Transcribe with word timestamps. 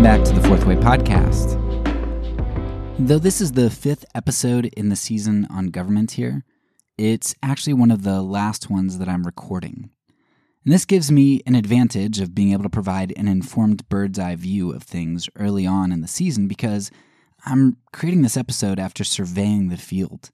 Welcome 0.00 0.22
back 0.22 0.34
to 0.34 0.40
the 0.40 0.48
Fourth 0.48 0.64
Way 0.64 0.76
Podcast. 0.76 1.58
Though 2.98 3.18
this 3.18 3.42
is 3.42 3.52
the 3.52 3.68
fifth 3.68 4.06
episode 4.14 4.64
in 4.74 4.88
the 4.88 4.96
season 4.96 5.46
on 5.50 5.66
government 5.66 6.12
here, 6.12 6.42
it's 6.96 7.34
actually 7.42 7.74
one 7.74 7.90
of 7.90 8.02
the 8.02 8.22
last 8.22 8.70
ones 8.70 8.96
that 8.96 9.10
I'm 9.10 9.26
recording. 9.26 9.90
And 10.64 10.72
this 10.72 10.86
gives 10.86 11.12
me 11.12 11.42
an 11.44 11.54
advantage 11.54 12.18
of 12.18 12.34
being 12.34 12.52
able 12.52 12.62
to 12.62 12.70
provide 12.70 13.12
an 13.14 13.28
informed 13.28 13.86
bird's 13.90 14.18
eye 14.18 14.36
view 14.36 14.72
of 14.72 14.84
things 14.84 15.28
early 15.36 15.66
on 15.66 15.92
in 15.92 16.00
the 16.00 16.08
season 16.08 16.48
because 16.48 16.90
I'm 17.44 17.76
creating 17.92 18.22
this 18.22 18.38
episode 18.38 18.78
after 18.78 19.04
surveying 19.04 19.68
the 19.68 19.76
field. 19.76 20.30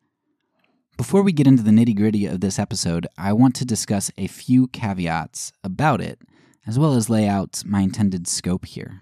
Before 0.97 1.23
we 1.23 1.33
get 1.33 1.48
into 1.48 1.64
the 1.64 1.73
nitty 1.73 1.97
gritty 1.97 2.27
of 2.27 2.41
this 2.41 2.61
episode, 2.61 3.09
I 3.19 3.33
want 3.33 3.56
to 3.56 3.64
discuss 3.64 4.12
a 4.17 4.28
few 4.28 4.69
caveats 4.69 5.53
about 5.64 6.01
it, 6.01 6.20
as 6.69 6.78
well 6.78 6.95
as 6.95 7.11
lay 7.11 7.27
out 7.27 7.64
my 7.67 7.80
intended 7.80 8.28
scope 8.28 8.64
here. 8.64 9.01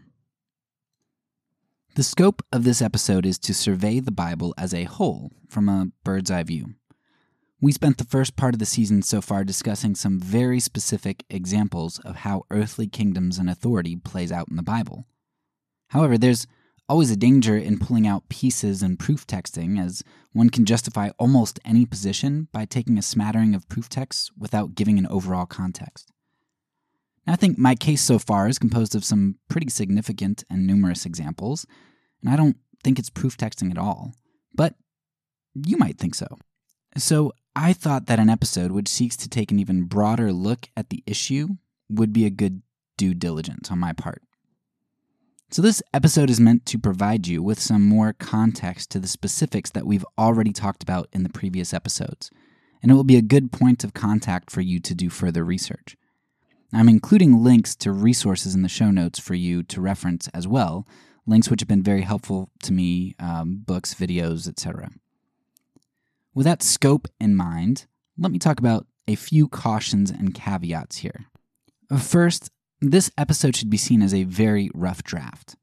The 1.96 2.02
scope 2.02 2.42
of 2.50 2.64
this 2.64 2.82
episode 2.82 3.24
is 3.24 3.38
to 3.38 3.54
survey 3.54 4.00
the 4.00 4.10
Bible 4.10 4.52
as 4.58 4.74
a 4.74 4.82
whole 4.82 5.30
from 5.48 5.68
a 5.68 5.92
bird's 6.02 6.28
eye 6.28 6.42
view. 6.42 6.74
We 7.60 7.70
spent 7.70 7.98
the 7.98 8.04
first 8.04 8.34
part 8.34 8.52
of 8.52 8.58
the 8.58 8.66
season 8.66 9.00
so 9.02 9.20
far 9.20 9.44
discussing 9.44 9.94
some 9.94 10.18
very 10.18 10.58
specific 10.58 11.22
examples 11.30 12.00
of 12.00 12.16
how 12.16 12.46
earthly 12.50 12.88
kingdoms 12.88 13.38
and 13.38 13.48
authority 13.48 13.94
plays 13.94 14.32
out 14.32 14.48
in 14.50 14.56
the 14.56 14.62
Bible. 14.64 15.06
However, 15.90 16.18
there's 16.18 16.48
always 16.88 17.12
a 17.12 17.16
danger 17.16 17.56
in 17.56 17.78
pulling 17.78 18.08
out 18.08 18.28
pieces 18.28 18.82
and 18.82 18.98
proof 18.98 19.24
texting, 19.24 19.80
as 19.80 20.02
one 20.32 20.50
can 20.50 20.64
justify 20.64 21.10
almost 21.16 21.60
any 21.64 21.86
position 21.86 22.48
by 22.50 22.64
taking 22.64 22.98
a 22.98 23.02
smattering 23.02 23.54
of 23.54 23.68
proof 23.68 23.88
texts 23.88 24.32
without 24.36 24.74
giving 24.74 24.98
an 24.98 25.06
overall 25.06 25.46
context. 25.46 26.10
I 27.26 27.36
think 27.36 27.56
my 27.56 27.74
case 27.74 28.02
so 28.02 28.18
far 28.18 28.48
is 28.48 28.58
composed 28.58 28.94
of 28.94 29.04
some 29.04 29.36
pretty 29.48 29.70
significant 29.70 30.44
and 30.50 30.66
numerous 30.66 31.06
examples, 31.06 31.66
and 32.22 32.30
I 32.30 32.36
don't 32.36 32.56
think 32.82 32.98
it's 32.98 33.10
proof 33.10 33.36
texting 33.36 33.70
at 33.70 33.78
all, 33.78 34.14
but 34.54 34.74
you 35.54 35.76
might 35.78 35.98
think 35.98 36.14
so. 36.14 36.26
So, 36.96 37.32
I 37.56 37.72
thought 37.72 38.06
that 38.06 38.18
an 38.18 38.28
episode 38.28 38.72
which 38.72 38.88
seeks 38.88 39.16
to 39.18 39.28
take 39.28 39.52
an 39.52 39.60
even 39.60 39.84
broader 39.84 40.32
look 40.32 40.68
at 40.76 40.90
the 40.90 41.04
issue 41.06 41.50
would 41.88 42.12
be 42.12 42.26
a 42.26 42.30
good 42.30 42.62
due 42.96 43.14
diligence 43.14 43.70
on 43.70 43.78
my 43.78 43.92
part. 43.92 44.22
So, 45.50 45.62
this 45.62 45.82
episode 45.92 46.30
is 46.30 46.40
meant 46.40 46.66
to 46.66 46.78
provide 46.78 47.26
you 47.26 47.42
with 47.42 47.60
some 47.60 47.82
more 47.82 48.12
context 48.12 48.90
to 48.90 48.98
the 48.98 49.08
specifics 49.08 49.70
that 49.70 49.86
we've 49.86 50.06
already 50.18 50.52
talked 50.52 50.82
about 50.82 51.08
in 51.12 51.22
the 51.22 51.28
previous 51.28 51.72
episodes, 51.72 52.30
and 52.82 52.90
it 52.90 52.94
will 52.94 53.04
be 53.04 53.16
a 53.16 53.22
good 53.22 53.52
point 53.52 53.84
of 53.84 53.94
contact 53.94 54.50
for 54.50 54.60
you 54.60 54.80
to 54.80 54.94
do 54.94 55.08
further 55.08 55.44
research. 55.44 55.96
I'm 56.76 56.88
including 56.88 57.42
links 57.42 57.76
to 57.76 57.92
resources 57.92 58.54
in 58.54 58.62
the 58.62 58.68
show 58.68 58.90
notes 58.90 59.18
for 59.18 59.34
you 59.34 59.62
to 59.64 59.80
reference 59.80 60.28
as 60.28 60.48
well, 60.48 60.86
links 61.26 61.48
which 61.48 61.60
have 61.60 61.68
been 61.68 61.82
very 61.82 62.02
helpful 62.02 62.50
to 62.62 62.72
me 62.72 63.14
um, 63.18 63.62
books, 63.64 63.94
videos, 63.94 64.48
etc. 64.48 64.90
With 66.34 66.44
that 66.46 66.62
scope 66.62 67.08
in 67.20 67.36
mind, 67.36 67.86
let 68.18 68.32
me 68.32 68.38
talk 68.38 68.58
about 68.58 68.86
a 69.06 69.14
few 69.14 69.48
cautions 69.48 70.10
and 70.10 70.34
caveats 70.34 70.98
here. 70.98 71.26
First, 71.98 72.50
this 72.80 73.10
episode 73.16 73.56
should 73.56 73.70
be 73.70 73.76
seen 73.76 74.02
as 74.02 74.12
a 74.12 74.24
very 74.24 74.70
rough 74.74 75.02
draft. 75.02 75.56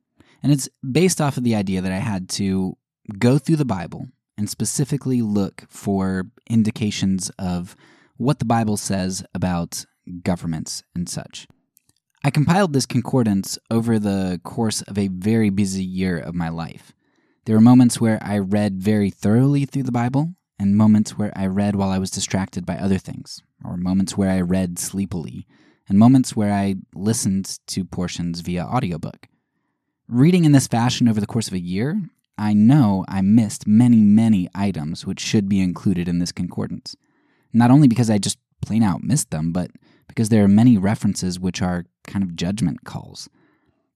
And 0.44 0.52
it's 0.52 0.70
based 0.90 1.22
off 1.22 1.38
of 1.38 1.44
the 1.44 1.56
idea 1.56 1.82
that 1.82 1.92
I 1.92 1.98
had 1.98 2.30
to 2.30 2.78
go 3.20 3.38
through 3.38 3.58
the 3.58 3.66
Bible 3.66 4.08
and 4.38 4.50
specifically 4.50 5.22
look 5.22 5.66
for 5.68 6.28
indications 6.50 7.30
of 7.38 7.76
what 8.18 8.40
the 8.40 8.46
Bible 8.46 8.78
says 8.78 9.24
about 9.34 9.86
governments 10.24 10.84
and 10.96 11.08
such. 11.10 11.48
I 12.24 12.30
compiled 12.30 12.74
this 12.74 12.86
concordance 12.86 13.58
over 13.72 13.98
the 13.98 14.40
course 14.44 14.82
of 14.84 14.98
a 14.98 15.08
very 15.08 15.50
busy 15.50 15.84
year 15.84 16.20
of 16.20 16.36
my 16.36 16.50
life. 16.50 16.94
There 17.46 17.56
were 17.56 17.62
moments 17.62 18.00
where 18.00 18.20
I 18.22 18.38
read 18.38 18.82
very 18.82 19.10
thoroughly 19.10 19.66
through 19.66 19.84
the 19.84 19.92
Bible, 19.92 20.36
and 20.60 20.78
moments 20.78 21.18
where 21.18 21.34
I 21.36 21.48
read 21.48 21.76
while 21.76 21.90
I 21.90 21.98
was 21.98 22.12
distracted 22.12 22.64
by 22.68 22.78
other 22.78 23.00
things, 23.00 23.42
or 23.66 23.78
moments 23.78 24.16
where 24.16 24.30
I 24.30 24.42
read 24.42 24.78
sleepily, 24.78 25.48
and 25.90 25.98
moments 25.98 26.36
where 26.36 26.54
I 26.54 26.76
listened 26.94 27.58
to 27.68 27.84
portions 27.84 28.42
via 28.42 28.66
audiobook. 28.66 29.28
Reading 30.08 30.46
in 30.46 30.52
this 30.52 30.68
fashion 30.68 31.08
over 31.08 31.20
the 31.20 31.26
course 31.26 31.48
of 31.48 31.54
a 31.54 31.60
year, 31.60 32.00
I 32.38 32.54
know 32.54 33.06
I 33.08 33.22
missed 33.22 33.66
many, 33.66 34.02
many 34.02 34.48
items 34.54 35.06
which 35.06 35.20
should 35.20 35.50
be 35.50 35.60
included 35.60 36.08
in 36.08 36.20
this 36.20 36.32
concordance. 36.32 36.96
Not 37.54 37.72
only 37.72 37.88
because 37.88 38.10
I 38.10 38.20
just 38.20 38.38
plain 38.62 38.84
out 38.84 39.04
missed 39.04 39.32
them, 39.32 39.52
but 39.52 39.72
because 40.12 40.28
there 40.28 40.44
are 40.44 40.50
many 40.50 40.78
references 40.78 41.40
which 41.40 41.62
are 41.62 41.86
kind 42.06 42.22
of 42.22 42.36
judgment 42.36 42.84
calls. 42.84 43.30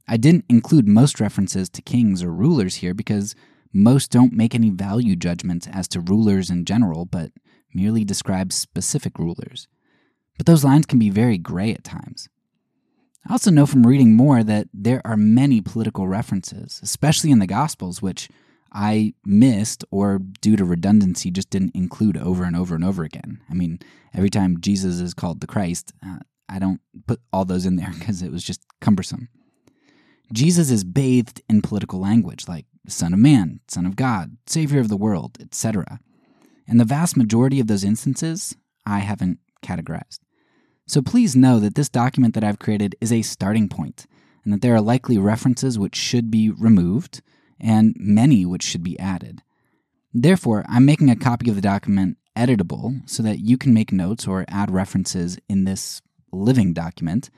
I 0.08 0.16
didn't 0.16 0.46
include 0.48 0.88
most 0.88 1.20
references 1.20 1.68
to 1.72 1.82
kings 1.82 2.24
or 2.24 2.32
rulers 2.32 2.76
here 2.76 2.94
because 2.94 3.36
most 3.74 4.12
don't 4.12 4.32
make 4.32 4.56
any 4.56 4.70
value 4.70 5.18
judgments 5.18 5.68
as 5.68 5.90
to 5.90 6.00
rulers 6.00 6.50
in 6.50 6.64
general, 6.64 7.04
but 7.04 7.34
merely 7.74 8.06
describe 8.06 8.54
specific 8.54 9.20
rulers. 9.20 9.68
But 10.38 10.46
those 10.46 10.64
lines 10.64 10.86
can 10.86 11.00
be 11.00 11.10
very 11.10 11.38
gray 11.38 11.74
at 11.74 11.84
times. 11.84 12.30
I 13.28 13.34
also 13.34 13.52
know 13.52 13.66
from 13.66 13.86
reading 13.86 14.16
more 14.16 14.42
that 14.42 14.70
there 14.74 15.02
are 15.04 15.18
many 15.18 15.60
political 15.60 16.08
references, 16.08 16.80
especially 16.82 17.32
in 17.32 17.40
the 17.40 17.48
Gospels, 17.48 18.02
which 18.02 18.30
I 18.76 19.14
missed 19.26 19.86
or 19.90 20.20
due 20.42 20.58
to 20.58 20.66
redundancy 20.66 21.32
just 21.32 21.50
didn't 21.50 21.76
include 21.76 22.18
over 22.18 22.44
and 22.44 22.58
over 22.58 22.76
and 22.76 22.84
over 22.84 23.04
again. 23.04 23.42
I 23.50 23.54
mean, 23.54 23.80
every 24.14 24.30
time 24.30 24.60
Jesus 24.60 25.00
is 25.00 25.14
called 25.14 25.40
the 25.40 25.48
Christ, 25.48 25.94
uh, 26.06 26.20
I 26.50 26.60
don't 26.60 26.82
put 27.08 27.22
all 27.32 27.46
those 27.46 27.66
in 27.66 27.78
there 27.78 27.94
because 27.98 28.22
it 28.22 28.34
was 28.34 28.44
just 28.44 28.62
cumbersome. 28.82 29.30
Jesus 30.34 30.70
is 30.70 30.84
bathed 30.84 31.42
in 31.48 31.62
political 31.62 32.02
language 32.02 32.50
like 32.50 32.66
Son 32.88 33.14
of 33.14 33.20
Man, 33.20 33.62
Son 33.70 33.86
of 33.86 33.96
God, 33.96 34.36
Savior 34.46 34.82
of 34.82 34.90
the 34.90 34.98
world, 34.98 35.38
etc. 35.40 36.00
And 36.68 36.78
the 36.78 36.86
vast 36.86 37.16
majority 37.16 37.62
of 37.62 37.68
those 37.68 37.86
instances, 37.86 38.58
I 38.86 39.00
haven't 39.00 39.40
categorized. 39.64 40.20
So 40.86 41.02
please 41.02 41.34
know 41.34 41.60
that 41.62 41.76
this 41.76 41.90
document 41.90 42.34
that 42.34 42.44
I've 42.44 42.60
created 42.60 42.96
is 43.00 43.14
a 43.14 43.22
starting 43.22 43.70
point, 43.70 44.06
and 44.44 44.52
that 44.52 44.62
there 44.62 44.76
are 44.76 44.82
likely 44.82 45.18
references 45.18 45.80
which 45.80 45.96
should 45.96 46.30
be 46.30 46.50
removed, 46.50 47.22
and 47.60 47.96
many 47.98 48.46
which 48.46 48.64
should 48.64 48.84
be 48.84 49.00
added. 49.00 49.42
Therefore, 50.14 50.66
I'm 50.70 50.86
making 50.86 51.10
a 51.10 51.16
copy 51.16 51.50
of 51.50 51.56
the 51.56 51.62
document 51.62 52.18
editable 52.38 53.08
so 53.10 53.24
that 53.24 53.40
you 53.40 53.58
can 53.58 53.74
make 53.74 53.92
notes 53.92 54.28
or 54.28 54.46
add 54.48 54.72
references 54.72 55.38
in 55.48 55.66
this 55.66 56.02
living 56.32 56.74
document, 56.74 57.30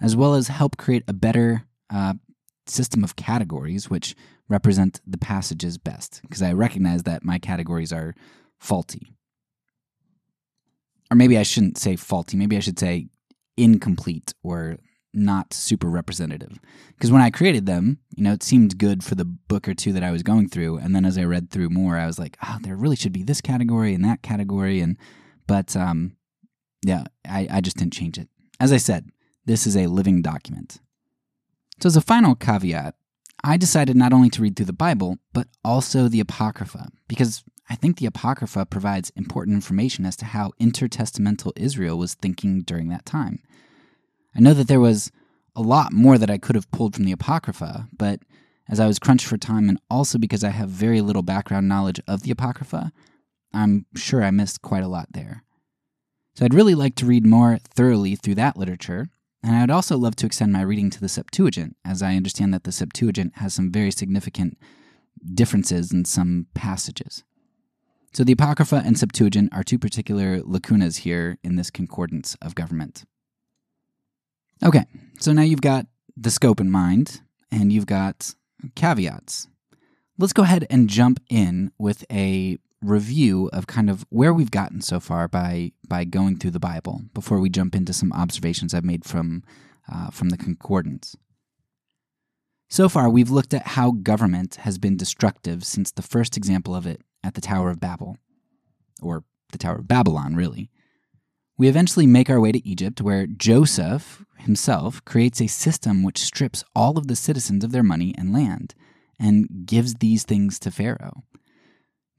as 0.00 0.16
well 0.16 0.34
as 0.34 0.48
help 0.48 0.76
create 0.76 1.04
a 1.06 1.12
better 1.12 1.64
uh, 1.90 2.14
system 2.66 3.04
of 3.04 3.16
categories 3.16 3.90
which 3.90 4.14
represent 4.48 5.00
the 5.06 5.18
passages 5.18 5.76
best, 5.76 6.20
because 6.22 6.42
I 6.42 6.52
recognize 6.52 7.02
that 7.02 7.24
my 7.24 7.38
categories 7.38 7.92
are 7.92 8.14
faulty. 8.58 9.14
Or 11.10 11.16
maybe 11.16 11.38
I 11.38 11.42
shouldn't 11.42 11.78
say 11.78 11.96
faulty, 11.96 12.36
maybe 12.36 12.56
I 12.56 12.60
should 12.60 12.78
say 12.78 13.08
incomplete 13.56 14.34
or 14.42 14.78
not 15.14 15.54
super 15.54 15.88
representative. 15.88 16.58
Because 16.94 17.10
when 17.10 17.22
I 17.22 17.30
created 17.30 17.66
them, 17.66 17.98
you 18.16 18.22
know, 18.22 18.32
it 18.32 18.42
seemed 18.42 18.78
good 18.78 19.02
for 19.02 19.14
the 19.14 19.24
book 19.24 19.68
or 19.68 19.74
two 19.74 19.92
that 19.92 20.02
I 20.02 20.10
was 20.10 20.22
going 20.22 20.48
through. 20.48 20.78
And 20.78 20.94
then 20.94 21.04
as 21.04 21.16
I 21.16 21.24
read 21.24 21.50
through 21.50 21.70
more, 21.70 21.96
I 21.96 22.06
was 22.06 22.18
like, 22.18 22.36
oh, 22.46 22.58
there 22.62 22.76
really 22.76 22.96
should 22.96 23.12
be 23.12 23.22
this 23.22 23.40
category 23.40 23.94
and 23.94 24.04
that 24.04 24.22
category. 24.22 24.80
And, 24.80 24.96
but, 25.46 25.76
um, 25.76 26.16
yeah, 26.82 27.04
I, 27.28 27.48
I 27.50 27.60
just 27.60 27.76
didn't 27.76 27.94
change 27.94 28.18
it. 28.18 28.28
As 28.60 28.72
I 28.72 28.76
said, 28.76 29.10
this 29.44 29.66
is 29.66 29.76
a 29.76 29.86
living 29.86 30.22
document. 30.22 30.80
So, 31.80 31.86
as 31.86 31.96
a 31.96 32.00
final 32.00 32.34
caveat, 32.34 32.94
I 33.44 33.56
decided 33.56 33.96
not 33.96 34.12
only 34.12 34.30
to 34.30 34.42
read 34.42 34.56
through 34.56 34.66
the 34.66 34.72
Bible, 34.72 35.18
but 35.32 35.46
also 35.64 36.08
the 36.08 36.20
Apocrypha, 36.20 36.88
because 37.06 37.44
I 37.70 37.76
think 37.76 37.98
the 37.98 38.06
Apocrypha 38.06 38.66
provides 38.66 39.12
important 39.14 39.54
information 39.54 40.06
as 40.06 40.16
to 40.16 40.24
how 40.24 40.52
intertestamental 40.60 41.52
Israel 41.54 41.98
was 41.98 42.14
thinking 42.14 42.62
during 42.62 42.88
that 42.88 43.06
time. 43.06 43.40
I 44.34 44.40
know 44.40 44.54
that 44.54 44.68
there 44.68 44.80
was 44.80 45.10
a 45.56 45.62
lot 45.62 45.92
more 45.92 46.18
that 46.18 46.30
I 46.30 46.38
could 46.38 46.54
have 46.54 46.70
pulled 46.70 46.94
from 46.94 47.04
the 47.04 47.12
Apocrypha, 47.12 47.88
but 47.96 48.20
as 48.68 48.78
I 48.78 48.86
was 48.86 48.98
crunched 48.98 49.26
for 49.26 49.36
time 49.36 49.68
and 49.68 49.80
also 49.90 50.18
because 50.18 50.44
I 50.44 50.50
have 50.50 50.68
very 50.68 51.00
little 51.00 51.22
background 51.22 51.68
knowledge 51.68 52.00
of 52.06 52.22
the 52.22 52.30
Apocrypha, 52.30 52.92
I'm 53.52 53.86
sure 53.96 54.22
I 54.22 54.30
missed 54.30 54.62
quite 54.62 54.84
a 54.84 54.88
lot 54.88 55.08
there. 55.12 55.42
So 56.34 56.44
I'd 56.44 56.54
really 56.54 56.74
like 56.74 56.94
to 56.96 57.06
read 57.06 57.26
more 57.26 57.58
thoroughly 57.58 58.14
through 58.14 58.36
that 58.36 58.56
literature, 58.56 59.08
and 59.42 59.56
I 59.56 59.62
would 59.62 59.70
also 59.70 59.96
love 59.96 60.14
to 60.16 60.26
extend 60.26 60.52
my 60.52 60.62
reading 60.62 60.90
to 60.90 61.00
the 61.00 61.08
Septuagint, 61.08 61.76
as 61.84 62.02
I 62.02 62.14
understand 62.14 62.52
that 62.54 62.64
the 62.64 62.72
Septuagint 62.72 63.38
has 63.38 63.54
some 63.54 63.72
very 63.72 63.90
significant 63.90 64.58
differences 65.34 65.92
in 65.92 66.04
some 66.04 66.46
passages. 66.54 67.24
So 68.12 68.22
the 68.22 68.32
Apocrypha 68.32 68.82
and 68.84 68.98
Septuagint 68.98 69.52
are 69.52 69.64
two 69.64 69.78
particular 69.78 70.40
lacunas 70.40 70.98
here 70.98 71.38
in 71.42 71.56
this 71.56 71.70
concordance 71.70 72.36
of 72.40 72.54
government. 72.54 73.04
Okay, 74.62 74.84
so 75.20 75.32
now 75.32 75.42
you've 75.42 75.60
got 75.60 75.86
the 76.16 76.30
scope 76.30 76.60
in 76.60 76.70
mind, 76.70 77.20
and 77.50 77.72
you've 77.72 77.86
got 77.86 78.34
caveats. 78.74 79.46
Let's 80.18 80.32
go 80.32 80.42
ahead 80.42 80.66
and 80.68 80.88
jump 80.88 81.20
in 81.30 81.70
with 81.78 82.04
a 82.10 82.58
review 82.82 83.50
of 83.52 83.66
kind 83.66 83.90
of 83.90 84.04
where 84.10 84.32
we've 84.32 84.50
gotten 84.50 84.80
so 84.80 85.00
far 85.00 85.28
by 85.28 85.72
by 85.86 86.04
going 86.04 86.38
through 86.38 86.52
the 86.52 86.60
Bible 86.60 87.02
before 87.14 87.40
we 87.40 87.48
jump 87.50 87.74
into 87.74 87.92
some 87.92 88.12
observations 88.12 88.74
I've 88.74 88.84
made 88.84 89.04
from 89.04 89.42
uh, 89.90 90.10
from 90.10 90.30
the 90.30 90.36
concordance. 90.36 91.16
So 92.68 92.88
far, 92.88 93.08
we've 93.08 93.30
looked 93.30 93.54
at 93.54 93.68
how 93.68 93.92
government 93.92 94.56
has 94.56 94.76
been 94.76 94.96
destructive 94.96 95.64
since 95.64 95.90
the 95.90 96.02
first 96.02 96.36
example 96.36 96.74
of 96.74 96.86
it 96.86 97.00
at 97.24 97.34
the 97.34 97.40
Tower 97.40 97.70
of 97.70 97.80
Babel, 97.80 98.18
or 99.00 99.24
the 99.52 99.58
Tower 99.58 99.76
of 99.76 99.88
Babylon, 99.88 100.34
really. 100.34 100.70
We 101.58 101.68
eventually 101.68 102.06
make 102.06 102.30
our 102.30 102.38
way 102.38 102.52
to 102.52 102.66
Egypt, 102.66 103.02
where 103.02 103.26
Joseph 103.26 104.24
himself 104.38 105.04
creates 105.04 105.40
a 105.40 105.48
system 105.48 106.04
which 106.04 106.22
strips 106.22 106.62
all 106.74 106.96
of 106.96 107.08
the 107.08 107.16
citizens 107.16 107.64
of 107.64 107.72
their 107.72 107.82
money 107.82 108.14
and 108.16 108.32
land 108.32 108.76
and 109.18 109.66
gives 109.66 109.94
these 109.94 110.22
things 110.22 110.60
to 110.60 110.70
Pharaoh. 110.70 111.24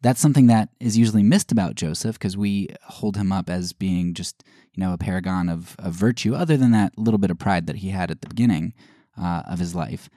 That's 0.02 0.20
something 0.20 0.48
that 0.48 0.70
is 0.82 0.98
usually 0.98 1.24
missed 1.24 1.54
about 1.54 1.76
Joseph 1.76 2.20
because 2.20 2.36
we 2.36 2.68
hold 2.84 3.16
him 3.16 3.32
up 3.32 3.50
as 3.50 3.72
being 3.72 4.14
just, 4.14 4.44
you 4.74 4.84
know, 4.84 4.92
a 4.92 4.98
paragon 4.98 5.48
of, 5.48 5.78
of 5.80 5.94
virtue, 5.94 6.36
other 6.36 6.58
than 6.58 6.72
that 6.72 6.98
little 6.98 7.18
bit 7.18 7.32
of 7.32 7.40
pride 7.40 7.66
that 7.68 7.78
he 7.78 7.90
had 7.90 8.12
at 8.12 8.22
the 8.22 8.28
beginning 8.28 8.74
uh, 9.18 9.44
of 9.50 9.60
his 9.60 9.74
life. 9.74 10.10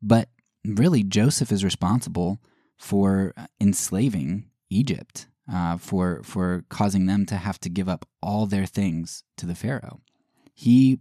But 0.00 0.28
really, 0.64 1.02
Joseph 1.02 1.50
is 1.50 1.64
responsible 1.64 2.40
for 2.76 3.34
enslaving 3.60 4.46
Egypt, 4.70 5.26
uh, 5.52 5.76
for 5.76 6.22
for 6.22 6.64
causing 6.68 7.06
them 7.06 7.26
to 7.26 7.36
have 7.36 7.58
to 7.60 7.68
give 7.68 7.88
up 7.88 8.06
all 8.22 8.46
their 8.46 8.66
things 8.66 9.24
to 9.36 9.46
the 9.46 9.54
Pharaoh. 9.54 10.00
He 10.54 11.00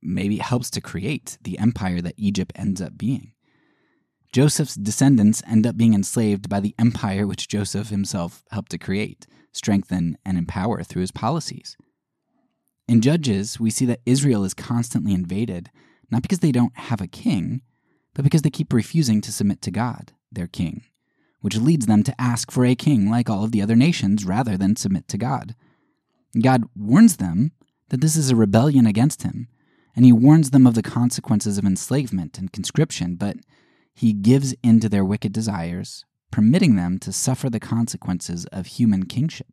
maybe 0.00 0.38
helps 0.38 0.70
to 0.70 0.80
create 0.80 1.38
the 1.42 1.58
empire 1.58 2.00
that 2.00 2.14
Egypt 2.16 2.52
ends 2.56 2.80
up 2.80 2.98
being. 2.98 3.32
Joseph's 4.32 4.74
descendants 4.74 5.42
end 5.46 5.66
up 5.66 5.76
being 5.76 5.94
enslaved 5.94 6.48
by 6.48 6.58
the 6.58 6.74
empire 6.78 7.26
which 7.26 7.48
Joseph 7.48 7.90
himself 7.90 8.42
helped 8.50 8.70
to 8.70 8.78
create, 8.78 9.26
strengthen, 9.52 10.16
and 10.24 10.38
empower 10.38 10.82
through 10.82 11.02
his 11.02 11.12
policies. 11.12 11.76
In 12.88 13.00
Judges, 13.00 13.60
we 13.60 13.70
see 13.70 13.84
that 13.86 14.00
Israel 14.06 14.44
is 14.44 14.54
constantly 14.54 15.12
invaded, 15.12 15.70
not 16.10 16.22
because 16.22 16.38
they 16.38 16.52
don't 16.52 16.76
have 16.76 17.00
a 17.00 17.06
king, 17.06 17.60
but 18.14 18.24
because 18.24 18.42
they 18.42 18.50
keep 18.50 18.72
refusing 18.72 19.20
to 19.20 19.32
submit 19.32 19.60
to 19.62 19.70
God, 19.70 20.12
their 20.30 20.46
king, 20.46 20.84
which 21.42 21.58
leads 21.58 21.86
them 21.86 22.02
to 22.02 22.20
ask 22.20 22.50
for 22.50 22.64
a 22.64 22.74
king 22.74 23.10
like 23.10 23.28
all 23.28 23.44
of 23.44 23.52
the 23.52 23.60
other 23.60 23.76
nations 23.76 24.24
rather 24.24 24.56
than 24.56 24.74
submit 24.74 25.06
to 25.08 25.18
God. 25.18 25.54
God 26.40 26.64
warns 26.74 27.18
them 27.18 27.52
that 27.90 28.00
this 28.00 28.16
is 28.16 28.30
a 28.30 28.36
rebellion 28.36 28.86
against 28.86 29.22
him, 29.22 29.48
and 29.94 30.06
he 30.06 30.12
warns 30.12 30.50
them 30.50 30.66
of 30.66 30.74
the 30.74 30.82
consequences 30.82 31.58
of 31.58 31.66
enslavement 31.66 32.38
and 32.38 32.52
conscription, 32.52 33.16
but 33.16 33.36
he 33.94 34.14
gives 34.14 34.54
in 34.62 34.80
to 34.80 34.88
their 34.88 35.04
wicked 35.04 35.32
desires, 35.32 36.06
permitting 36.30 36.76
them 36.76 36.98
to 37.00 37.12
suffer 37.12 37.50
the 37.50 37.60
consequences 37.60 38.46
of 38.46 38.66
human 38.66 39.04
kingship. 39.04 39.48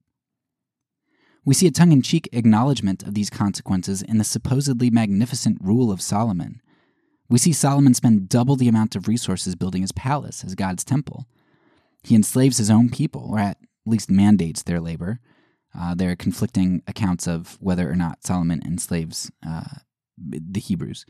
We 1.43 1.53
see 1.53 1.67
a 1.67 1.71
tongue 1.71 1.91
in 1.91 2.01
cheek 2.01 2.29
acknowledgement 2.31 3.03
of 3.03 3.15
these 3.15 3.29
consequences 3.29 4.01
in 4.01 4.17
the 4.17 4.23
supposedly 4.23 4.89
magnificent 4.89 5.57
rule 5.61 5.91
of 5.91 6.01
Solomon. 6.01 6.61
We 7.29 7.39
see 7.39 7.53
Solomon 7.53 7.93
spend 7.93 8.29
double 8.29 8.55
the 8.55 8.67
amount 8.67 8.95
of 8.95 9.07
resources 9.07 9.55
building 9.55 9.81
his 9.81 9.91
palace 9.91 10.43
as 10.43 10.55
God's 10.55 10.83
temple. 10.83 11.25
He 12.09 12.15
enslaves 12.15 12.57
his 12.57 12.71
own 12.71 12.89
people, 12.89 13.29
or 13.29 13.37
at 13.37 13.59
least 13.85 14.09
mandates 14.09 14.63
their 14.63 14.81
labor. 14.81 15.19
Uh, 15.77 15.93
there 15.93 16.09
are 16.09 16.15
conflicting 16.15 16.81
accounts 16.87 17.27
of 17.27 17.55
whether 17.61 17.87
or 17.87 17.95
not 17.95 18.25
Solomon 18.25 18.63
enslaves 18.65 19.31
uh, 19.47 19.75
the 20.17 20.59
Hebrews. 20.59 21.05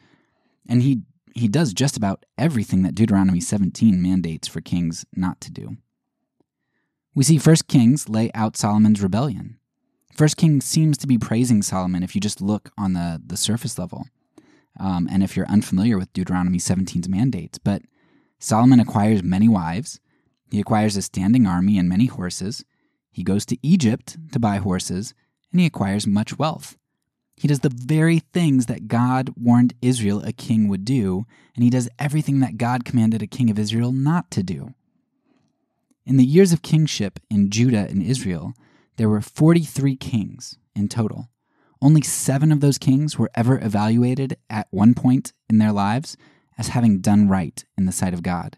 And 0.67 0.81
he 0.81 1.03
he 1.33 1.47
does 1.47 1.73
just 1.73 1.95
about 1.95 2.25
everything 2.37 2.83
that 2.83 2.95
Deuteronomy 2.95 3.39
17 3.39 4.01
mandates 4.01 4.45
for 4.49 4.59
kings 4.59 5.05
not 5.15 5.39
to 5.39 5.51
do. 5.51 5.77
We 7.15 7.23
see 7.23 7.37
1 7.37 7.55
Kings 7.69 8.09
lay 8.09 8.29
out 8.33 8.57
Solomon's 8.57 9.01
rebellion. 9.01 9.57
1 10.17 10.29
Kings 10.35 10.65
seems 10.65 10.97
to 10.97 11.07
be 11.07 11.17
praising 11.17 11.61
Solomon 11.61 12.03
if 12.03 12.13
you 12.13 12.19
just 12.19 12.41
look 12.41 12.71
on 12.77 12.91
the, 12.91 13.21
the 13.25 13.37
surface 13.37 13.79
level, 13.79 14.07
um, 14.77 15.07
and 15.09 15.23
if 15.23 15.37
you're 15.37 15.47
unfamiliar 15.47 15.97
with 15.97 16.11
Deuteronomy 16.11 16.57
17's 16.57 17.07
mandates. 17.07 17.57
But 17.57 17.83
Solomon 18.37 18.81
acquires 18.81 19.23
many 19.23 19.47
wives, 19.47 20.01
he 20.51 20.59
acquires 20.59 20.97
a 20.97 21.01
standing 21.01 21.45
army 21.45 21.77
and 21.77 21.87
many 21.87 22.05
horses, 22.05 22.63
he 23.11 23.23
goes 23.23 23.45
to 23.47 23.57
Egypt 23.61 24.17
to 24.31 24.39
buy 24.39 24.57
horses, 24.57 25.13
and 25.51 25.59
he 25.59 25.67
acquires 25.67 26.07
much 26.07 26.37
wealth. 26.37 26.77
He 27.35 27.47
does 27.47 27.61
the 27.61 27.73
very 27.73 28.19
things 28.19 28.65
that 28.65 28.87
God 28.87 29.31
warned 29.37 29.73
Israel 29.81 30.21
a 30.21 30.33
king 30.33 30.67
would 30.67 30.83
do, 30.83 31.25
and 31.55 31.63
he 31.63 31.69
does 31.69 31.89
everything 31.97 32.39
that 32.41 32.57
God 32.57 32.85
commanded 32.85 33.21
a 33.21 33.27
king 33.27 33.49
of 33.49 33.57
Israel 33.57 33.91
not 33.91 34.29
to 34.31 34.43
do. 34.43 34.73
In 36.05 36.17
the 36.17 36.25
years 36.25 36.51
of 36.51 36.61
kingship 36.61 37.19
in 37.29 37.49
Judah 37.49 37.87
and 37.89 38.03
Israel, 38.03 38.53
there 38.97 39.09
were 39.09 39.21
43 39.21 39.95
kings 39.95 40.57
in 40.75 40.89
total. 40.89 41.29
Only 41.81 42.01
seven 42.01 42.51
of 42.51 42.59
those 42.59 42.77
kings 42.77 43.17
were 43.17 43.31
ever 43.35 43.57
evaluated 43.59 44.35
at 44.49 44.67
one 44.69 44.93
point 44.93 45.31
in 45.49 45.59
their 45.59 45.71
lives 45.71 46.17
as 46.57 46.69
having 46.69 46.99
done 46.99 47.29
right 47.29 47.63
in 47.77 47.85
the 47.85 47.93
sight 47.93 48.13
of 48.13 48.21
God. 48.21 48.57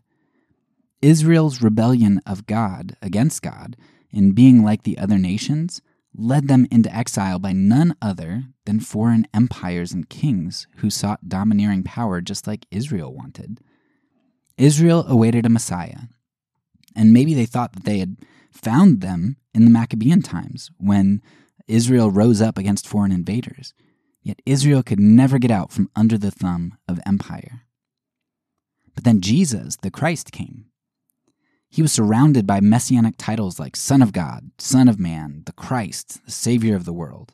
Israel's 1.01 1.61
rebellion 1.61 2.21
of 2.25 2.45
God 2.45 2.95
against 3.01 3.41
God 3.41 3.75
in 4.11 4.33
being 4.33 4.63
like 4.63 4.83
the 4.83 4.97
other 4.97 5.17
nations 5.17 5.81
led 6.13 6.47
them 6.47 6.67
into 6.69 6.93
exile 6.93 7.39
by 7.39 7.53
none 7.53 7.95
other 8.01 8.43
than 8.65 8.79
foreign 8.79 9.25
empires 9.33 9.93
and 9.93 10.09
kings 10.09 10.67
who 10.77 10.89
sought 10.89 11.29
domineering 11.29 11.83
power 11.83 12.21
just 12.21 12.45
like 12.45 12.65
Israel 12.69 13.13
wanted. 13.13 13.59
Israel 14.57 15.05
awaited 15.07 15.45
a 15.45 15.49
Messiah, 15.49 16.01
and 16.95 17.13
maybe 17.13 17.33
they 17.33 17.45
thought 17.45 17.73
that 17.73 17.85
they 17.85 17.99
had 17.99 18.17
found 18.51 19.01
them 19.01 19.37
in 19.53 19.65
the 19.65 19.71
Maccabean 19.71 20.21
times 20.21 20.69
when 20.77 21.21
Israel 21.67 22.11
rose 22.11 22.41
up 22.41 22.57
against 22.57 22.87
foreign 22.87 23.11
invaders. 23.11 23.73
Yet 24.21 24.41
Israel 24.45 24.83
could 24.83 24.99
never 24.99 25.39
get 25.39 25.49
out 25.49 25.71
from 25.71 25.89
under 25.95 26.17
the 26.17 26.29
thumb 26.29 26.77
of 26.87 26.99
empire. 27.05 27.61
But 28.93 29.05
then 29.05 29.21
Jesus, 29.21 29.77
the 29.77 29.89
Christ, 29.89 30.31
came 30.31 30.65
he 31.71 31.81
was 31.81 31.93
surrounded 31.93 32.45
by 32.45 32.59
messianic 32.59 33.15
titles 33.17 33.57
like 33.57 33.77
Son 33.77 34.01
of 34.01 34.11
God, 34.11 34.51
Son 34.57 34.89
of 34.89 34.99
Man, 34.99 35.43
the 35.45 35.53
Christ, 35.53 36.19
the 36.25 36.31
Savior 36.31 36.75
of 36.75 36.83
the 36.83 36.91
world. 36.91 37.33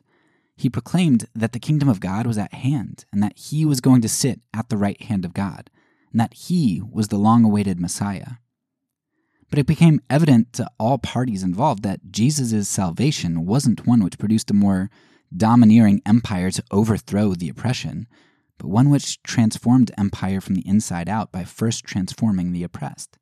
He 0.56 0.70
proclaimed 0.70 1.26
that 1.34 1.50
the 1.50 1.58
kingdom 1.58 1.88
of 1.88 1.98
God 1.98 2.24
was 2.24 2.38
at 2.38 2.54
hand 2.54 3.04
and 3.12 3.20
that 3.20 3.36
he 3.36 3.64
was 3.64 3.80
going 3.80 4.00
to 4.02 4.08
sit 4.08 4.40
at 4.54 4.68
the 4.68 4.76
right 4.76 5.00
hand 5.02 5.24
of 5.24 5.34
God, 5.34 5.70
and 6.12 6.20
that 6.20 6.34
he 6.34 6.80
was 6.88 7.08
the 7.08 7.18
long 7.18 7.44
awaited 7.44 7.80
Messiah. 7.80 8.34
But 9.50 9.58
it 9.58 9.66
became 9.66 10.00
evident 10.08 10.52
to 10.52 10.70
all 10.78 10.98
parties 10.98 11.42
involved 11.42 11.82
that 11.82 12.12
Jesus' 12.12 12.68
salvation 12.68 13.44
wasn't 13.44 13.88
one 13.88 14.04
which 14.04 14.18
produced 14.18 14.52
a 14.52 14.54
more 14.54 14.88
domineering 15.36 16.00
empire 16.06 16.52
to 16.52 16.64
overthrow 16.70 17.34
the 17.34 17.48
oppression, 17.48 18.06
but 18.56 18.68
one 18.68 18.88
which 18.88 19.20
transformed 19.24 19.90
empire 19.98 20.40
from 20.40 20.54
the 20.54 20.66
inside 20.66 21.08
out 21.08 21.32
by 21.32 21.42
first 21.42 21.84
transforming 21.84 22.52
the 22.52 22.62
oppressed. 22.62 23.18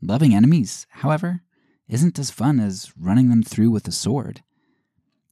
Loving 0.00 0.34
enemies, 0.34 0.86
however, 0.90 1.42
isn't 1.88 2.18
as 2.18 2.30
fun 2.30 2.60
as 2.60 2.92
running 2.98 3.30
them 3.30 3.42
through 3.42 3.70
with 3.70 3.88
a 3.88 3.92
sword. 3.92 4.42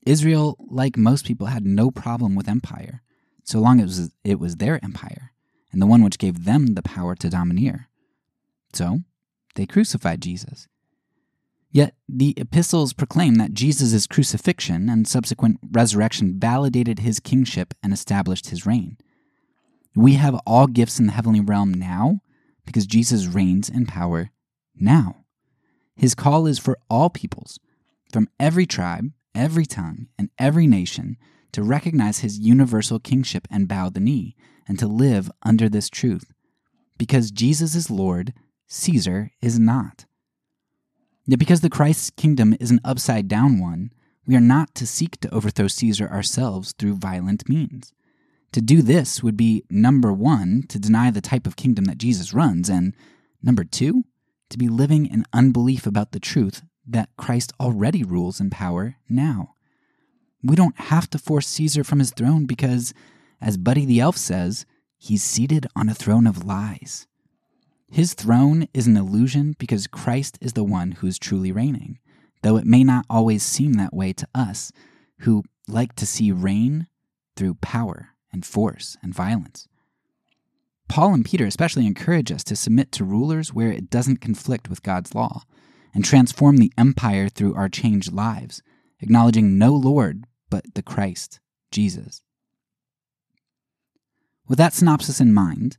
Israel, 0.04 0.56
like 0.70 0.96
most 0.96 1.24
people, 1.26 1.48
had 1.48 1.64
no 1.64 1.90
problem 1.90 2.34
with 2.34 2.48
empire, 2.48 3.02
so 3.44 3.60
long 3.60 3.80
as 3.80 4.10
it 4.24 4.38
was 4.40 4.56
their 4.56 4.82
empire, 4.84 5.32
and 5.72 5.80
the 5.80 5.86
one 5.86 6.02
which 6.02 6.18
gave 6.18 6.44
them 6.44 6.68
the 6.68 6.82
power 6.82 7.14
to 7.16 7.28
domineer. 7.28 7.88
So, 8.72 9.00
they 9.54 9.66
crucified 9.66 10.20
Jesus. 10.20 10.68
Yet, 11.70 11.94
the 12.08 12.34
epistles 12.36 12.92
proclaim 12.92 13.34
that 13.34 13.52
Jesus' 13.52 14.06
crucifixion 14.06 14.88
and 14.88 15.06
subsequent 15.06 15.58
resurrection 15.70 16.38
validated 16.38 17.00
his 17.00 17.20
kingship 17.20 17.74
and 17.82 17.92
established 17.92 18.50
his 18.50 18.64
reign. 18.64 18.96
We 19.94 20.14
have 20.14 20.40
all 20.46 20.66
gifts 20.66 20.98
in 20.98 21.06
the 21.06 21.12
heavenly 21.12 21.40
realm 21.40 21.72
now 21.74 22.20
because 22.64 22.86
Jesus 22.86 23.26
reigns 23.26 23.68
in 23.68 23.86
power 23.86 24.30
now. 24.78 25.24
His 25.96 26.14
call 26.14 26.46
is 26.46 26.58
for 26.58 26.78
all 26.90 27.10
peoples, 27.10 27.58
from 28.12 28.28
every 28.38 28.66
tribe, 28.66 29.10
every 29.34 29.66
tongue, 29.66 30.08
and 30.18 30.30
every 30.38 30.66
nation, 30.66 31.16
to 31.52 31.62
recognize 31.62 32.18
his 32.18 32.38
universal 32.38 32.98
kingship 32.98 33.48
and 33.50 33.68
bow 33.68 33.88
the 33.88 34.00
knee, 34.00 34.36
and 34.68 34.78
to 34.78 34.86
live 34.86 35.30
under 35.42 35.68
this 35.68 35.88
truth. 35.88 36.32
Because 36.98 37.30
Jesus 37.30 37.74
is 37.74 37.90
Lord, 37.90 38.32
Caesar 38.68 39.30
is 39.40 39.58
not. 39.58 40.06
Yet 41.26 41.38
because 41.38 41.60
the 41.60 41.70
Christ's 41.70 42.10
kingdom 42.10 42.56
is 42.60 42.70
an 42.70 42.80
upside 42.84 43.28
down 43.28 43.60
one, 43.60 43.90
we 44.26 44.36
are 44.36 44.40
not 44.40 44.74
to 44.74 44.86
seek 44.86 45.20
to 45.20 45.34
overthrow 45.34 45.68
Caesar 45.68 46.08
ourselves 46.08 46.74
through 46.78 46.96
violent 46.96 47.48
means. 47.48 47.92
To 48.52 48.60
do 48.60 48.82
this 48.82 49.22
would 49.22 49.36
be 49.36 49.64
number 49.70 50.12
one, 50.12 50.64
to 50.68 50.78
deny 50.78 51.10
the 51.10 51.20
type 51.20 51.46
of 51.46 51.56
kingdom 51.56 51.84
that 51.86 51.98
Jesus 51.98 52.32
runs, 52.32 52.68
and 52.68 52.94
number 53.42 53.64
two, 53.64 54.04
to 54.50 54.58
be 54.58 54.68
living 54.68 55.06
in 55.06 55.24
unbelief 55.32 55.86
about 55.86 56.12
the 56.12 56.20
truth 56.20 56.62
that 56.86 57.10
Christ 57.16 57.52
already 57.60 58.02
rules 58.02 58.40
in 58.40 58.50
power 58.50 58.96
now. 59.08 59.54
We 60.42 60.56
don't 60.56 60.78
have 60.78 61.10
to 61.10 61.18
force 61.18 61.46
Caesar 61.48 61.82
from 61.82 61.98
his 61.98 62.12
throne 62.12 62.46
because, 62.46 62.94
as 63.40 63.56
Buddy 63.56 63.84
the 63.84 64.00
Elf 64.00 64.16
says, 64.16 64.64
he's 64.98 65.22
seated 65.22 65.66
on 65.74 65.88
a 65.88 65.94
throne 65.94 66.26
of 66.26 66.44
lies. 66.44 67.06
His 67.90 68.14
throne 68.14 68.68
is 68.74 68.86
an 68.86 68.96
illusion 68.96 69.54
because 69.58 69.86
Christ 69.86 70.38
is 70.40 70.52
the 70.52 70.64
one 70.64 70.92
who 70.92 71.06
is 71.06 71.18
truly 71.18 71.52
reigning, 71.52 71.98
though 72.42 72.56
it 72.56 72.66
may 72.66 72.84
not 72.84 73.06
always 73.08 73.42
seem 73.42 73.74
that 73.74 73.94
way 73.94 74.12
to 74.12 74.28
us 74.34 74.72
who 75.20 75.44
like 75.68 75.94
to 75.96 76.06
see 76.06 76.30
reign 76.30 76.86
through 77.36 77.54
power 77.54 78.10
and 78.32 78.44
force 78.44 78.96
and 79.02 79.14
violence. 79.14 79.68
Paul 80.88 81.14
and 81.14 81.24
Peter 81.24 81.46
especially 81.46 81.86
encourage 81.86 82.30
us 82.30 82.44
to 82.44 82.56
submit 82.56 82.92
to 82.92 83.04
rulers 83.04 83.52
where 83.52 83.72
it 83.72 83.90
doesn't 83.90 84.20
conflict 84.20 84.68
with 84.70 84.82
God's 84.82 85.14
law 85.14 85.42
and 85.94 86.04
transform 86.04 86.58
the 86.58 86.72
empire 86.78 87.28
through 87.28 87.54
our 87.54 87.68
changed 87.68 88.12
lives, 88.12 88.62
acknowledging 89.00 89.58
no 89.58 89.74
Lord 89.74 90.24
but 90.50 90.74
the 90.74 90.82
Christ, 90.82 91.40
Jesus. 91.70 92.22
With 94.48 94.58
that 94.58 94.74
synopsis 94.74 95.20
in 95.20 95.34
mind, 95.34 95.76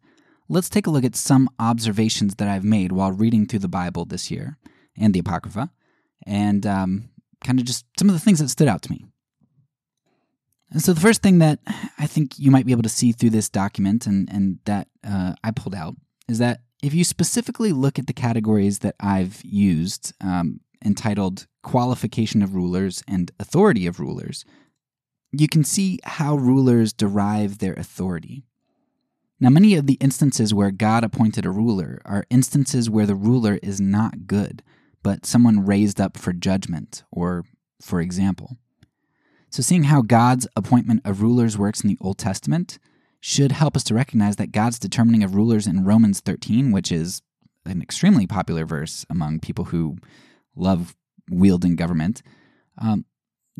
let's 0.50 0.70
take 0.70 0.88
a 0.88 0.90
look 0.90 1.06
at 1.06 1.16
some 1.16 1.50
observations 1.60 2.36
that 2.36 2.48
I've 2.48 2.66
made 2.66 2.92
while 2.92 3.12
reading 3.12 3.46
through 3.46 3.60
the 3.60 3.68
Bible 3.70 4.06
this 4.06 4.30
year 4.30 4.58
and 4.98 5.14
the 5.14 5.20
Apocrypha, 5.20 5.72
and 6.26 6.66
um, 6.66 7.10
kind 7.44 7.60
of 7.60 7.66
just 7.66 7.86
some 7.98 8.10
of 8.10 8.14
the 8.14 8.20
things 8.20 8.40
that 8.40 8.50
stood 8.50 8.68
out 8.68 8.82
to 8.84 8.92
me. 8.92 9.06
And 10.72 10.82
so, 10.82 10.94
the 10.94 11.02
first 11.02 11.22
thing 11.22 11.40
that 11.40 11.60
I 11.98 12.08
think 12.08 12.38
you 12.38 12.52
might 12.52 12.66
be 12.66 12.74
able 12.74 12.84
to 12.84 12.90
see 12.90 13.12
through 13.12 13.30
this 13.30 13.50
document 13.50 14.06
and, 14.06 14.30
and 14.32 14.60
that 14.66 14.88
uh, 15.08 15.34
I 15.44 15.52
pulled 15.52 15.76
out 15.76 15.96
is 16.28 16.40
that 16.40 16.62
if 16.84 16.94
you 16.94 17.04
specifically 17.04 17.72
look 17.72 17.98
at 17.98 18.08
the 18.08 18.14
categories 18.14 18.80
that 18.80 18.96
I've 19.00 19.42
used, 19.44 20.14
um, 20.22 20.60
entitled 20.84 21.48
Qualification 21.64 22.42
of 22.42 22.54
Rulers 22.54 23.04
and 23.08 23.32
Authority 23.40 23.88
of 23.88 24.00
Rulers, 24.00 24.46
you 25.32 25.48
can 25.48 25.64
see 25.64 26.00
how 26.04 26.36
rulers 26.36 26.94
derive 26.94 27.58
their 27.58 27.74
authority. 27.74 28.46
Now, 29.40 29.50
many 29.50 29.76
of 29.76 29.86
the 29.86 29.98
instances 30.00 30.54
where 30.54 30.72
God 30.72 31.04
appointed 31.04 31.46
a 31.46 31.52
ruler 31.52 32.02
are 32.06 32.26
instances 32.30 32.90
where 32.90 33.06
the 33.06 33.16
ruler 33.16 33.60
is 33.62 33.80
not 33.80 34.26
good, 34.26 34.64
but 35.04 35.26
someone 35.26 35.66
raised 35.66 36.02
up 36.02 36.18
for 36.18 36.34
judgment 36.34 37.04
or 37.12 37.46
for 37.82 38.02
example. 38.02 38.58
So, 39.50 39.62
seeing 39.64 39.86
how 39.86 40.02
God's 40.02 40.48
appointment 40.56 41.02
of 41.06 41.22
rulers 41.22 41.58
works 41.58 41.82
in 41.82 41.90
the 41.90 41.98
Old 42.02 42.18
Testament 42.18 42.80
should 43.20 43.52
help 43.52 43.76
us 43.76 43.84
to 43.86 43.94
recognize 43.94 44.36
that 44.36 44.52
God's 44.52 44.80
determining 44.80 45.24
of 45.24 45.36
rulers 45.36 45.68
in 45.68 45.86
Romans 45.86 46.20
13, 46.20 46.72
which 46.72 46.92
is 46.92 47.22
an 47.66 47.82
extremely 47.82 48.28
popular 48.28 48.66
verse 48.66 49.06
among 49.10 49.40
people 49.40 49.66
who 49.66 49.98
love 50.56 50.96
wielding 51.30 51.76
government, 51.76 52.22
um, 52.78 53.06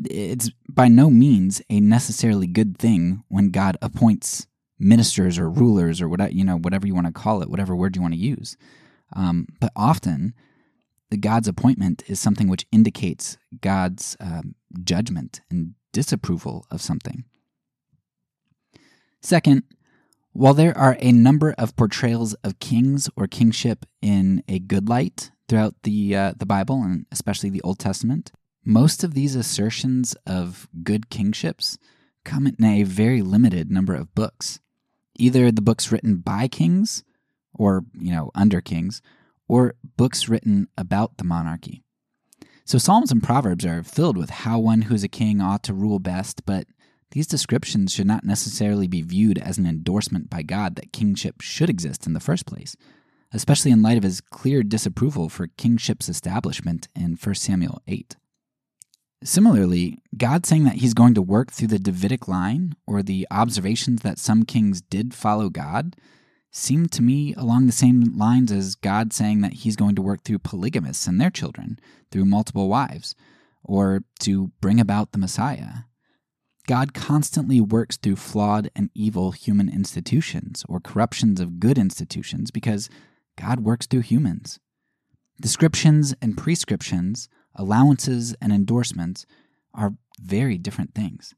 it's 0.04 0.50
by 0.68 0.88
no 0.88 1.10
means 1.10 1.60
a 1.68 1.80
necessarily 1.80 2.46
good 2.46 2.78
thing 2.78 3.24
when 3.28 3.50
God 3.50 3.76
appoints 3.82 4.46
ministers 4.78 5.38
or 5.38 5.50
rulers 5.50 6.00
or 6.00 6.08
whatever 6.08 6.32
you 6.32 6.44
know 6.44 6.56
whatever 6.56 6.86
you 6.86 6.94
want 6.94 7.06
to 7.06 7.12
call 7.12 7.42
it, 7.42 7.50
whatever 7.50 7.74
word 7.74 7.96
you 7.96 8.02
want 8.02 8.14
to 8.14 8.20
use. 8.20 8.56
Um, 9.16 9.46
but 9.58 9.72
often, 9.74 10.34
the 11.10 11.16
God's 11.16 11.48
appointment 11.48 12.04
is 12.06 12.20
something 12.20 12.48
which 12.48 12.66
indicates 12.70 13.38
God's 13.60 14.16
um, 14.20 14.54
judgment 14.84 15.40
and 15.50 15.74
disapproval 15.92 16.66
of 16.70 16.82
something. 16.82 17.24
Second, 19.20 19.64
while 20.32 20.54
there 20.54 20.76
are 20.76 20.96
a 21.00 21.12
number 21.12 21.54
of 21.58 21.74
portrayals 21.76 22.34
of 22.44 22.60
kings 22.60 23.08
or 23.16 23.26
kingship 23.26 23.86
in 24.00 24.42
a 24.46 24.58
good 24.58 24.88
light 24.88 25.30
throughout 25.48 25.74
the 25.82 26.14
uh, 26.14 26.32
the 26.36 26.46
Bible 26.46 26.82
and 26.82 27.06
especially 27.10 27.50
the 27.50 27.62
Old 27.62 27.78
Testament, 27.78 28.30
most 28.64 29.02
of 29.02 29.14
these 29.14 29.34
assertions 29.34 30.14
of 30.26 30.68
good 30.82 31.10
kingships 31.10 31.78
come 32.24 32.46
in 32.46 32.62
a 32.62 32.82
very 32.82 33.22
limited 33.22 33.70
number 33.70 33.94
of 33.94 34.14
books. 34.14 34.60
Either 35.16 35.50
the 35.50 35.62
books 35.62 35.90
written 35.90 36.18
by 36.18 36.46
kings 36.46 37.02
or, 37.54 37.84
you 37.98 38.12
know, 38.12 38.30
under 38.34 38.60
kings, 38.60 39.02
or 39.48 39.74
books 39.96 40.28
written 40.28 40.68
about 40.76 41.16
the 41.16 41.24
monarchy. 41.24 41.82
So 42.68 42.76
Psalms 42.76 43.10
and 43.10 43.22
Proverbs 43.22 43.64
are 43.64 43.82
filled 43.82 44.18
with 44.18 44.28
how 44.28 44.58
one 44.58 44.82
who 44.82 44.94
is 44.94 45.02
a 45.02 45.08
king 45.08 45.40
ought 45.40 45.62
to 45.62 45.72
rule 45.72 45.98
best, 45.98 46.44
but 46.44 46.66
these 47.12 47.26
descriptions 47.26 47.94
should 47.94 48.06
not 48.06 48.24
necessarily 48.24 48.86
be 48.86 49.00
viewed 49.00 49.38
as 49.38 49.56
an 49.56 49.66
endorsement 49.66 50.28
by 50.28 50.42
God 50.42 50.76
that 50.76 50.92
kingship 50.92 51.40
should 51.40 51.70
exist 51.70 52.06
in 52.06 52.12
the 52.12 52.20
first 52.20 52.44
place, 52.44 52.76
especially 53.32 53.70
in 53.70 53.80
light 53.80 53.96
of 53.96 54.02
his 54.02 54.20
clear 54.20 54.62
disapproval 54.62 55.30
for 55.30 55.46
kingship's 55.46 56.10
establishment 56.10 56.88
in 56.94 57.16
1 57.16 57.34
Samuel 57.36 57.80
8. 57.88 58.16
Similarly, 59.24 59.96
God 60.14 60.44
saying 60.44 60.64
that 60.64 60.76
he's 60.76 60.92
going 60.92 61.14
to 61.14 61.22
work 61.22 61.50
through 61.50 61.68
the 61.68 61.78
Davidic 61.78 62.28
line 62.28 62.74
or 62.86 63.02
the 63.02 63.26
observations 63.30 64.02
that 64.02 64.18
some 64.18 64.42
kings 64.42 64.82
did 64.82 65.14
follow 65.14 65.48
God 65.48 65.96
seem 66.50 66.86
to 66.88 67.02
me 67.02 67.34
along 67.34 67.66
the 67.66 67.72
same 67.72 68.16
lines 68.16 68.50
as 68.50 68.74
God 68.74 69.12
saying 69.12 69.40
that 69.42 69.52
he's 69.52 69.76
going 69.76 69.94
to 69.94 70.02
work 70.02 70.22
through 70.24 70.40
polygamists 70.40 71.06
and 71.06 71.20
their 71.20 71.30
children 71.30 71.78
through 72.10 72.24
multiple 72.24 72.68
wives 72.68 73.14
or 73.62 74.02
to 74.20 74.52
bring 74.60 74.80
about 74.80 75.12
the 75.12 75.18
Messiah. 75.18 75.84
God 76.66 76.94
constantly 76.94 77.60
works 77.60 77.96
through 77.96 78.16
flawed 78.16 78.70
and 78.76 78.90
evil 78.94 79.32
human 79.32 79.68
institutions 79.68 80.64
or 80.68 80.80
corruptions 80.80 81.40
of 81.40 81.60
good 81.60 81.78
institutions 81.78 82.50
because 82.50 82.90
God 83.36 83.60
works 83.60 83.86
through 83.86 84.00
humans. 84.00 84.58
Descriptions 85.40 86.14
and 86.20 86.36
prescriptions 86.36 87.28
allowances, 87.58 88.34
and 88.40 88.52
endorsements 88.52 89.26
are 89.74 89.94
very 90.20 90.56
different 90.56 90.94
things. 90.94 91.34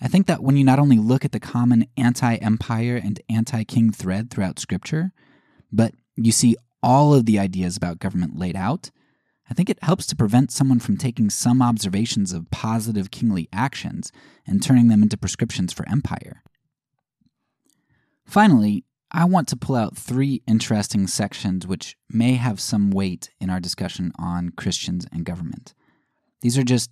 I 0.00 0.08
think 0.08 0.26
that 0.26 0.42
when 0.42 0.56
you 0.56 0.64
not 0.64 0.78
only 0.78 0.98
look 0.98 1.24
at 1.24 1.32
the 1.32 1.40
common 1.40 1.86
anti 1.96 2.36
empire 2.36 3.00
and 3.02 3.20
anti 3.28 3.64
king 3.64 3.90
thread 3.90 4.30
throughout 4.30 4.58
Scripture, 4.58 5.12
but 5.72 5.94
you 6.16 6.32
see 6.32 6.56
all 6.82 7.14
of 7.14 7.26
the 7.26 7.38
ideas 7.38 7.76
about 7.76 7.98
government 7.98 8.38
laid 8.38 8.56
out, 8.56 8.90
I 9.50 9.54
think 9.54 9.70
it 9.70 9.82
helps 9.82 10.06
to 10.06 10.16
prevent 10.16 10.52
someone 10.52 10.78
from 10.78 10.96
taking 10.96 11.30
some 11.30 11.62
observations 11.62 12.32
of 12.32 12.50
positive 12.50 13.10
kingly 13.10 13.48
actions 13.52 14.12
and 14.46 14.62
turning 14.62 14.88
them 14.88 15.02
into 15.02 15.16
prescriptions 15.16 15.72
for 15.72 15.88
empire. 15.88 16.42
Finally, 18.24 18.84
I 19.10 19.24
want 19.24 19.48
to 19.48 19.56
pull 19.56 19.74
out 19.74 19.96
three 19.96 20.42
interesting 20.46 21.06
sections 21.06 21.66
which 21.66 21.96
may 22.10 22.34
have 22.34 22.60
some 22.60 22.90
weight 22.90 23.30
in 23.40 23.48
our 23.48 23.58
discussion 23.58 24.12
on 24.18 24.50
Christians 24.50 25.06
and 25.10 25.24
government. 25.24 25.72
These 26.42 26.58
are 26.58 26.62
just 26.62 26.90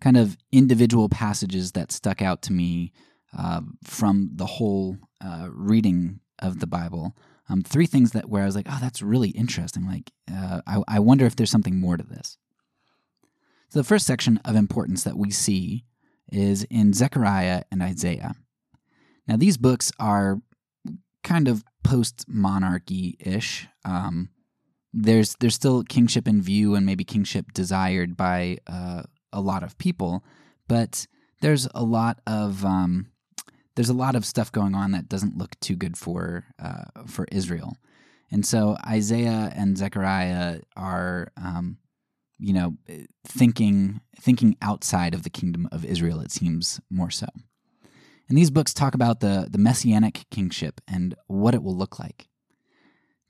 kind 0.00 0.16
of 0.16 0.36
individual 0.52 1.08
passages 1.08 1.72
that 1.72 1.92
stuck 1.92 2.22
out 2.22 2.42
to 2.42 2.52
me 2.52 2.92
uh, 3.36 3.60
from 3.84 4.30
the 4.34 4.46
whole 4.46 4.96
uh, 5.24 5.48
reading 5.50 6.20
of 6.38 6.60
the 6.60 6.66
Bible. 6.66 7.16
Um, 7.48 7.62
three 7.62 7.86
things 7.86 8.12
that 8.12 8.28
where 8.28 8.42
I 8.42 8.46
was 8.46 8.54
like, 8.54 8.66
oh, 8.70 8.78
that's 8.80 9.02
really 9.02 9.30
interesting. 9.30 9.86
Like, 9.86 10.12
uh, 10.32 10.60
I, 10.66 10.82
I 10.86 10.98
wonder 11.00 11.24
if 11.26 11.34
there's 11.34 11.50
something 11.50 11.80
more 11.80 11.96
to 11.96 12.04
this. 12.04 12.36
So 13.70 13.80
the 13.80 13.84
first 13.84 14.06
section 14.06 14.40
of 14.44 14.56
importance 14.56 15.04
that 15.04 15.16
we 15.16 15.30
see 15.30 15.84
is 16.30 16.64
in 16.64 16.92
Zechariah 16.92 17.62
and 17.70 17.82
Isaiah. 17.82 18.34
Now, 19.26 19.36
these 19.36 19.56
books 19.56 19.92
are 19.98 20.40
kind 21.22 21.48
of 21.48 21.64
post 21.84 22.24
monarchy 22.28 23.16
ish. 23.20 23.66
Um, 23.84 24.30
there's 24.92 25.36
there's 25.40 25.54
still 25.54 25.82
kingship 25.82 26.26
in 26.26 26.40
view 26.40 26.74
and 26.74 26.86
maybe 26.86 27.04
kingship 27.04 27.52
desired 27.52 28.16
by 28.16 28.58
uh, 28.66 29.02
a 29.32 29.40
lot 29.40 29.62
of 29.62 29.78
people, 29.78 30.24
but 30.66 31.06
there's 31.40 31.68
a 31.74 31.82
lot 31.82 32.20
of 32.26 32.64
um, 32.64 33.08
there's 33.76 33.88
a 33.88 33.94
lot 33.94 34.16
of 34.16 34.26
stuff 34.26 34.50
going 34.50 34.74
on 34.74 34.92
that 34.92 35.08
doesn't 35.08 35.38
look 35.38 35.58
too 35.60 35.76
good 35.76 35.96
for 35.96 36.44
uh, 36.58 36.84
for 37.06 37.26
Israel, 37.30 37.76
and 38.30 38.44
so 38.44 38.76
Isaiah 38.86 39.52
and 39.54 39.78
Zechariah 39.78 40.60
are 40.76 41.32
um, 41.36 41.78
you 42.38 42.52
know 42.52 42.76
thinking 43.26 44.00
thinking 44.20 44.56
outside 44.62 45.14
of 45.14 45.22
the 45.22 45.30
kingdom 45.30 45.68
of 45.72 45.84
Israel. 45.84 46.20
It 46.20 46.32
seems 46.32 46.80
more 46.90 47.10
so. 47.10 47.26
And 48.28 48.36
these 48.36 48.50
books 48.50 48.74
talk 48.74 48.94
about 48.94 49.20
the, 49.20 49.48
the 49.50 49.58
messianic 49.58 50.26
kingship 50.30 50.80
and 50.86 51.14
what 51.28 51.54
it 51.54 51.62
will 51.62 51.76
look 51.76 51.98
like. 51.98 52.28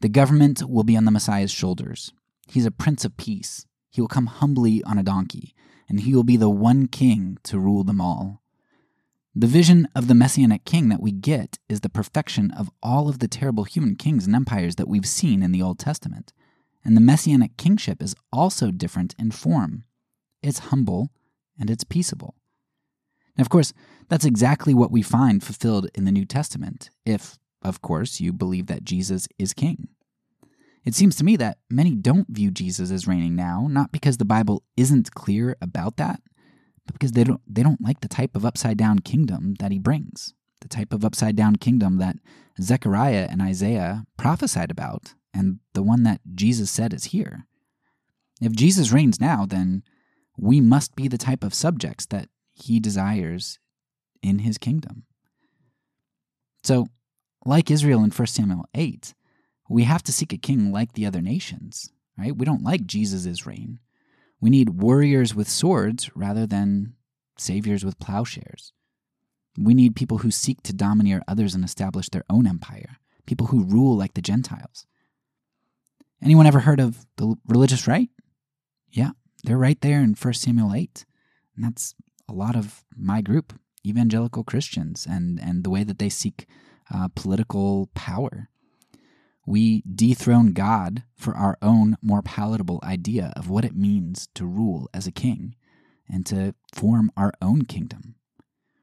The 0.00 0.08
government 0.08 0.68
will 0.68 0.82
be 0.82 0.96
on 0.96 1.04
the 1.04 1.10
Messiah's 1.10 1.50
shoulders. 1.50 2.12
He's 2.48 2.66
a 2.66 2.70
prince 2.70 3.04
of 3.04 3.16
peace. 3.16 3.66
He 3.90 4.00
will 4.00 4.08
come 4.08 4.26
humbly 4.26 4.82
on 4.84 4.98
a 4.98 5.02
donkey, 5.02 5.54
and 5.88 6.00
he 6.00 6.14
will 6.14 6.24
be 6.24 6.36
the 6.36 6.50
one 6.50 6.86
king 6.86 7.38
to 7.44 7.58
rule 7.58 7.84
them 7.84 8.00
all. 8.00 8.42
The 9.34 9.46
vision 9.46 9.86
of 9.94 10.08
the 10.08 10.14
messianic 10.14 10.64
king 10.64 10.88
that 10.88 11.00
we 11.00 11.12
get 11.12 11.58
is 11.68 11.80
the 11.80 11.88
perfection 11.88 12.50
of 12.50 12.70
all 12.82 13.08
of 13.08 13.20
the 13.20 13.28
terrible 13.28 13.64
human 13.64 13.94
kings 13.94 14.26
and 14.26 14.34
empires 14.34 14.76
that 14.76 14.88
we've 14.88 15.06
seen 15.06 15.42
in 15.42 15.52
the 15.52 15.62
Old 15.62 15.78
Testament. 15.78 16.32
And 16.84 16.96
the 16.96 17.00
messianic 17.00 17.56
kingship 17.56 18.02
is 18.02 18.16
also 18.32 18.70
different 18.70 19.14
in 19.18 19.30
form. 19.30 19.84
It's 20.42 20.70
humble 20.70 21.10
and 21.58 21.70
it's 21.70 21.84
peaceable. 21.84 22.34
Now, 23.36 23.42
of 23.42 23.48
course, 23.48 23.72
that's 24.08 24.24
exactly 24.24 24.74
what 24.74 24.90
we 24.90 25.02
find 25.02 25.42
fulfilled 25.42 25.88
in 25.94 26.04
the 26.04 26.12
New 26.12 26.24
Testament, 26.24 26.90
if, 27.06 27.38
of 27.62 27.80
course, 27.80 28.20
you 28.20 28.32
believe 28.32 28.66
that 28.66 28.84
Jesus 28.84 29.28
is 29.38 29.54
king. 29.54 29.88
It 30.84 30.94
seems 30.94 31.16
to 31.16 31.24
me 31.24 31.36
that 31.36 31.58
many 31.70 31.94
don't 31.94 32.28
view 32.28 32.50
Jesus 32.50 32.90
as 32.90 33.06
reigning 33.06 33.36
now, 33.36 33.66
not 33.68 33.92
because 33.92 34.16
the 34.16 34.24
Bible 34.24 34.62
isn't 34.76 35.14
clear 35.14 35.56
about 35.60 35.96
that, 35.96 36.20
but 36.86 36.94
because 36.94 37.12
they 37.12 37.24
don't, 37.24 37.42
they 37.46 37.62
don't 37.62 37.80
like 37.82 38.00
the 38.00 38.08
type 38.08 38.34
of 38.34 38.46
upside 38.46 38.78
down 38.78 39.00
kingdom 39.00 39.54
that 39.58 39.72
he 39.72 39.78
brings, 39.78 40.34
the 40.60 40.68
type 40.68 40.92
of 40.92 41.04
upside 41.04 41.36
down 41.36 41.56
kingdom 41.56 41.98
that 41.98 42.16
Zechariah 42.60 43.28
and 43.30 43.42
Isaiah 43.42 44.06
prophesied 44.16 44.70
about, 44.70 45.14
and 45.34 45.58
the 45.74 45.82
one 45.82 46.04
that 46.04 46.20
Jesus 46.34 46.70
said 46.70 46.94
is 46.94 47.04
here. 47.04 47.46
If 48.40 48.52
Jesus 48.52 48.92
reigns 48.92 49.20
now, 49.20 49.44
then 49.46 49.82
we 50.36 50.60
must 50.60 50.94
be 50.94 51.08
the 51.08 51.18
type 51.18 51.44
of 51.44 51.54
subjects 51.54 52.06
that 52.06 52.28
he 52.52 52.80
desires 52.80 53.58
in 54.22 54.40
his 54.40 54.58
kingdom. 54.58 55.04
So 56.62 56.86
like 57.44 57.70
Israel 57.70 58.02
in 58.04 58.10
1 58.10 58.26
Samuel 58.26 58.66
8, 58.74 59.14
we 59.68 59.84
have 59.84 60.02
to 60.04 60.12
seek 60.12 60.32
a 60.32 60.38
king 60.38 60.72
like 60.72 60.92
the 60.92 61.06
other 61.06 61.20
nations, 61.20 61.92
right? 62.16 62.36
We 62.36 62.44
don't 62.46 62.62
like 62.62 62.86
Jesus' 62.86 63.46
reign. 63.46 63.80
We 64.40 64.50
need 64.50 64.80
warriors 64.80 65.34
with 65.34 65.48
swords 65.48 66.10
rather 66.14 66.46
than 66.46 66.94
saviors 67.36 67.84
with 67.84 67.98
plowshares. 67.98 68.72
We 69.58 69.74
need 69.74 69.96
people 69.96 70.18
who 70.18 70.30
seek 70.30 70.62
to 70.62 70.72
domineer 70.72 71.22
others 71.26 71.54
and 71.54 71.64
establish 71.64 72.08
their 72.08 72.24
own 72.30 72.46
empire, 72.46 72.98
people 73.26 73.48
who 73.48 73.64
rule 73.64 73.96
like 73.96 74.14
the 74.14 74.22
Gentiles. 74.22 74.86
Anyone 76.22 76.46
ever 76.46 76.60
heard 76.60 76.80
of 76.80 77.06
the 77.16 77.36
religious 77.46 77.86
right? 77.86 78.08
Yeah, 78.90 79.10
they're 79.44 79.58
right 79.58 79.80
there 79.80 80.00
in 80.00 80.14
1 80.14 80.34
Samuel 80.34 80.74
8. 80.74 81.04
And 81.56 81.64
that's 81.64 81.94
a 82.28 82.32
lot 82.32 82.56
of 82.56 82.84
my 82.96 83.20
group, 83.20 83.52
evangelical 83.84 84.44
Christians, 84.44 85.06
and, 85.08 85.40
and 85.40 85.64
the 85.64 85.70
way 85.70 85.84
that 85.84 85.98
they 85.98 86.08
seek 86.08 86.46
uh, 86.92 87.08
political 87.14 87.90
power. 87.94 88.48
We 89.48 89.82
dethrone 89.90 90.52
God 90.52 91.04
for 91.16 91.34
our 91.34 91.56
own 91.62 91.96
more 92.02 92.20
palatable 92.20 92.80
idea 92.82 93.32
of 93.34 93.48
what 93.48 93.64
it 93.64 93.74
means 93.74 94.28
to 94.34 94.44
rule 94.44 94.90
as 94.92 95.06
a 95.06 95.10
king 95.10 95.54
and 96.06 96.26
to 96.26 96.54
form 96.74 97.10
our 97.16 97.32
own 97.40 97.62
kingdom. 97.62 98.16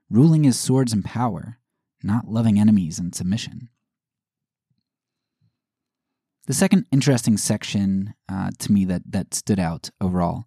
Ruling 0.10 0.43
is 0.43 0.60
swords 0.60 0.91
and 0.91 1.05
power, 1.05 1.60
not 2.01 2.27
loving 2.27 2.60
enemies 2.60 2.98
and 2.98 3.13
submission. 3.13 3.69
The 6.48 6.55
second 6.55 6.88
interesting 6.91 7.38
section 7.38 8.15
uh, 8.27 8.50
to 8.57 8.72
me 8.72 8.86
that, 8.86 9.03
that 9.07 9.36
stood 9.36 9.60
out 9.60 9.91
overall 10.01 10.45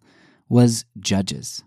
was 0.49 0.83
Judges. 0.99 1.63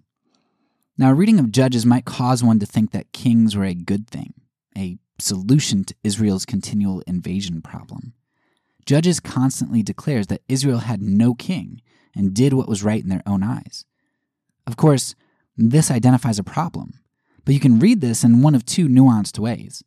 Now, 0.99 1.13
a 1.13 1.15
reading 1.15 1.39
of 1.39 1.53
Judges 1.53 1.87
might 1.87 2.05
cause 2.05 2.45
one 2.45 2.59
to 2.59 2.67
think 2.67 2.91
that 2.91 3.15
kings 3.15 3.57
were 3.57 3.65
a 3.65 3.73
good 3.73 4.11
thing, 4.11 4.35
a 4.77 4.99
solution 5.19 5.85
to 5.85 5.95
Israel's 6.05 6.45
continual 6.45 7.03
invasion 7.07 7.63
problem. 7.63 8.13
Judges 8.87 9.21
constantly 9.21 9.83
declares 9.83 10.27
that 10.29 10.43
Israel 10.49 10.79
had 10.79 11.03
no 11.03 11.35
king 11.35 11.81
and 12.15 12.35
did 12.35 12.53
what 12.53 12.69
was 12.69 12.83
right 12.83 13.03
in 13.03 13.09
their 13.09 13.23
own 13.27 13.43
eyes. 13.43 13.85
Of 14.67 14.77
course, 14.77 15.15
this 15.57 15.91
identifies 15.91 16.39
a 16.39 16.45
problem, 16.45 17.01
but 17.45 17.55
you 17.55 17.61
can 17.61 17.79
read 17.79 18.01
this 18.01 18.25
in 18.25 18.43
one 18.43 18.55
of 18.55 18.65
two 18.65 18.89
nuanced 18.89 19.39
ways. 19.39 19.83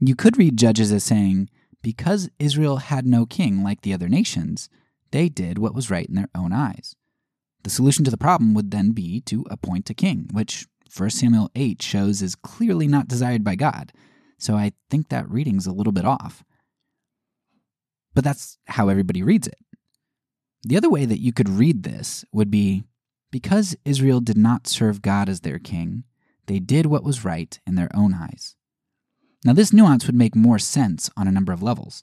You 0.00 0.14
could 0.14 0.38
read 0.38 0.56
Judges 0.56 0.92
as 0.92 1.04
saying, 1.04 1.48
because 1.82 2.30
Israel 2.38 2.78
had 2.78 3.06
no 3.06 3.26
king 3.26 3.62
like 3.62 3.82
the 3.82 3.92
other 3.92 4.08
nations, 4.08 4.68
they 5.10 5.28
did 5.28 5.58
what 5.58 5.74
was 5.74 5.90
right 5.90 6.06
in 6.06 6.14
their 6.14 6.30
own 6.34 6.52
eyes. 6.52 6.96
The 7.62 7.70
solution 7.70 8.04
to 8.04 8.10
the 8.10 8.18
problem 8.18 8.54
would 8.54 8.70
then 8.70 8.92
be 8.92 9.20
to 9.22 9.46
appoint 9.50 9.90
a 9.90 9.94
king, 9.94 10.28
which 10.32 10.66
1 10.96 11.10
Samuel 11.10 11.50
8 11.54 11.80
shows 11.82 12.22
is 12.22 12.34
clearly 12.34 12.86
not 12.86 13.08
desired 13.08 13.44
by 13.44 13.54
God, 13.54 13.92
so 14.38 14.54
I 14.56 14.72
think 14.90 15.08
that 15.08 15.30
reading's 15.30 15.66
a 15.66 15.72
little 15.72 15.92
bit 15.92 16.04
off. 16.04 16.44
But 18.14 18.24
that's 18.24 18.58
how 18.66 18.88
everybody 18.88 19.22
reads 19.22 19.46
it. 19.46 19.58
The 20.62 20.76
other 20.76 20.88
way 20.88 21.04
that 21.04 21.20
you 21.20 21.32
could 21.32 21.48
read 21.48 21.82
this 21.82 22.24
would 22.32 22.50
be 22.50 22.84
because 23.30 23.76
Israel 23.84 24.20
did 24.20 24.38
not 24.38 24.66
serve 24.66 25.02
God 25.02 25.28
as 25.28 25.40
their 25.40 25.58
king, 25.58 26.04
they 26.46 26.58
did 26.58 26.86
what 26.86 27.04
was 27.04 27.24
right 27.24 27.58
in 27.66 27.74
their 27.74 27.90
own 27.94 28.14
eyes. 28.14 28.54
Now, 29.44 29.52
this 29.52 29.72
nuance 29.72 30.06
would 30.06 30.14
make 30.14 30.34
more 30.34 30.58
sense 30.58 31.10
on 31.16 31.28
a 31.28 31.32
number 31.32 31.52
of 31.52 31.62
levels. 31.62 32.02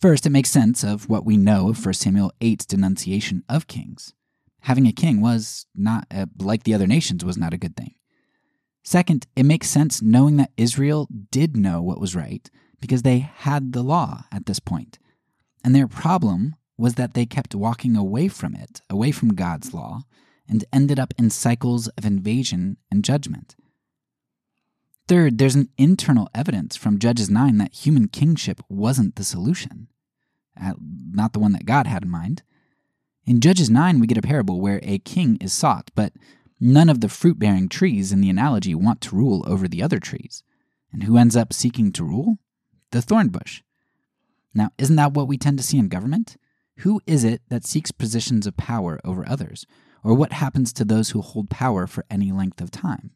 First, 0.00 0.24
it 0.24 0.30
makes 0.30 0.50
sense 0.50 0.82
of 0.82 1.08
what 1.08 1.26
we 1.26 1.36
know 1.36 1.68
of 1.68 1.84
1 1.84 1.94
Samuel 1.94 2.32
8's 2.40 2.64
denunciation 2.64 3.44
of 3.48 3.66
kings. 3.66 4.14
Having 4.60 4.86
a 4.86 4.92
king 4.92 5.20
was 5.20 5.66
not, 5.74 6.06
uh, 6.10 6.26
like 6.38 6.62
the 6.62 6.74
other 6.74 6.86
nations, 6.86 7.24
was 7.24 7.36
not 7.36 7.52
a 7.52 7.58
good 7.58 7.76
thing. 7.76 7.94
Second, 8.84 9.26
it 9.36 9.44
makes 9.44 9.68
sense 9.68 10.00
knowing 10.00 10.36
that 10.38 10.52
Israel 10.56 11.08
did 11.30 11.56
know 11.56 11.82
what 11.82 12.00
was 12.00 12.16
right 12.16 12.48
because 12.80 13.02
they 13.02 13.18
had 13.18 13.72
the 13.72 13.82
law 13.82 14.24
at 14.32 14.46
this 14.46 14.58
point. 14.58 14.98
And 15.64 15.74
their 15.74 15.88
problem 15.88 16.56
was 16.76 16.94
that 16.94 17.14
they 17.14 17.26
kept 17.26 17.54
walking 17.54 17.96
away 17.96 18.28
from 18.28 18.54
it, 18.54 18.80
away 18.90 19.12
from 19.12 19.34
God's 19.34 19.72
law, 19.72 20.02
and 20.48 20.64
ended 20.72 20.98
up 20.98 21.14
in 21.18 21.30
cycles 21.30 21.88
of 21.88 22.04
invasion 22.04 22.76
and 22.90 23.04
judgment. 23.04 23.54
Third, 25.08 25.38
there's 25.38 25.54
an 25.54 25.68
internal 25.78 26.28
evidence 26.34 26.76
from 26.76 26.98
Judges 26.98 27.28
9 27.28 27.58
that 27.58 27.74
human 27.74 28.08
kingship 28.08 28.60
wasn't 28.68 29.16
the 29.16 29.24
solution, 29.24 29.88
uh, 30.60 30.74
not 30.78 31.32
the 31.32 31.38
one 31.38 31.52
that 31.52 31.66
God 31.66 31.86
had 31.86 32.04
in 32.04 32.10
mind. 32.10 32.42
In 33.24 33.40
Judges 33.40 33.70
9, 33.70 34.00
we 34.00 34.06
get 34.06 34.18
a 34.18 34.22
parable 34.22 34.60
where 34.60 34.80
a 34.82 34.98
king 34.98 35.36
is 35.40 35.52
sought, 35.52 35.90
but 35.94 36.12
none 36.60 36.88
of 36.88 37.00
the 37.00 37.08
fruit 37.08 37.38
bearing 37.38 37.68
trees 37.68 38.12
in 38.12 38.20
the 38.20 38.30
analogy 38.30 38.74
want 38.74 39.00
to 39.02 39.16
rule 39.16 39.44
over 39.46 39.68
the 39.68 39.82
other 39.82 39.98
trees. 39.98 40.42
And 40.92 41.04
who 41.04 41.16
ends 41.16 41.36
up 41.36 41.52
seeking 41.52 41.92
to 41.92 42.04
rule? 42.04 42.38
The 42.90 43.02
thorn 43.02 43.28
bush. 43.28 43.62
Now, 44.54 44.70
isn't 44.78 44.96
that 44.96 45.14
what 45.14 45.28
we 45.28 45.38
tend 45.38 45.58
to 45.58 45.64
see 45.64 45.78
in 45.78 45.88
government? 45.88 46.36
Who 46.78 47.00
is 47.06 47.24
it 47.24 47.42
that 47.48 47.66
seeks 47.66 47.92
positions 47.92 48.46
of 48.46 48.56
power 48.56 49.00
over 49.04 49.28
others? 49.28 49.66
Or 50.04 50.14
what 50.14 50.32
happens 50.32 50.72
to 50.74 50.84
those 50.84 51.10
who 51.10 51.20
hold 51.20 51.48
power 51.48 51.86
for 51.86 52.04
any 52.10 52.32
length 52.32 52.60
of 52.60 52.70
time? 52.70 53.12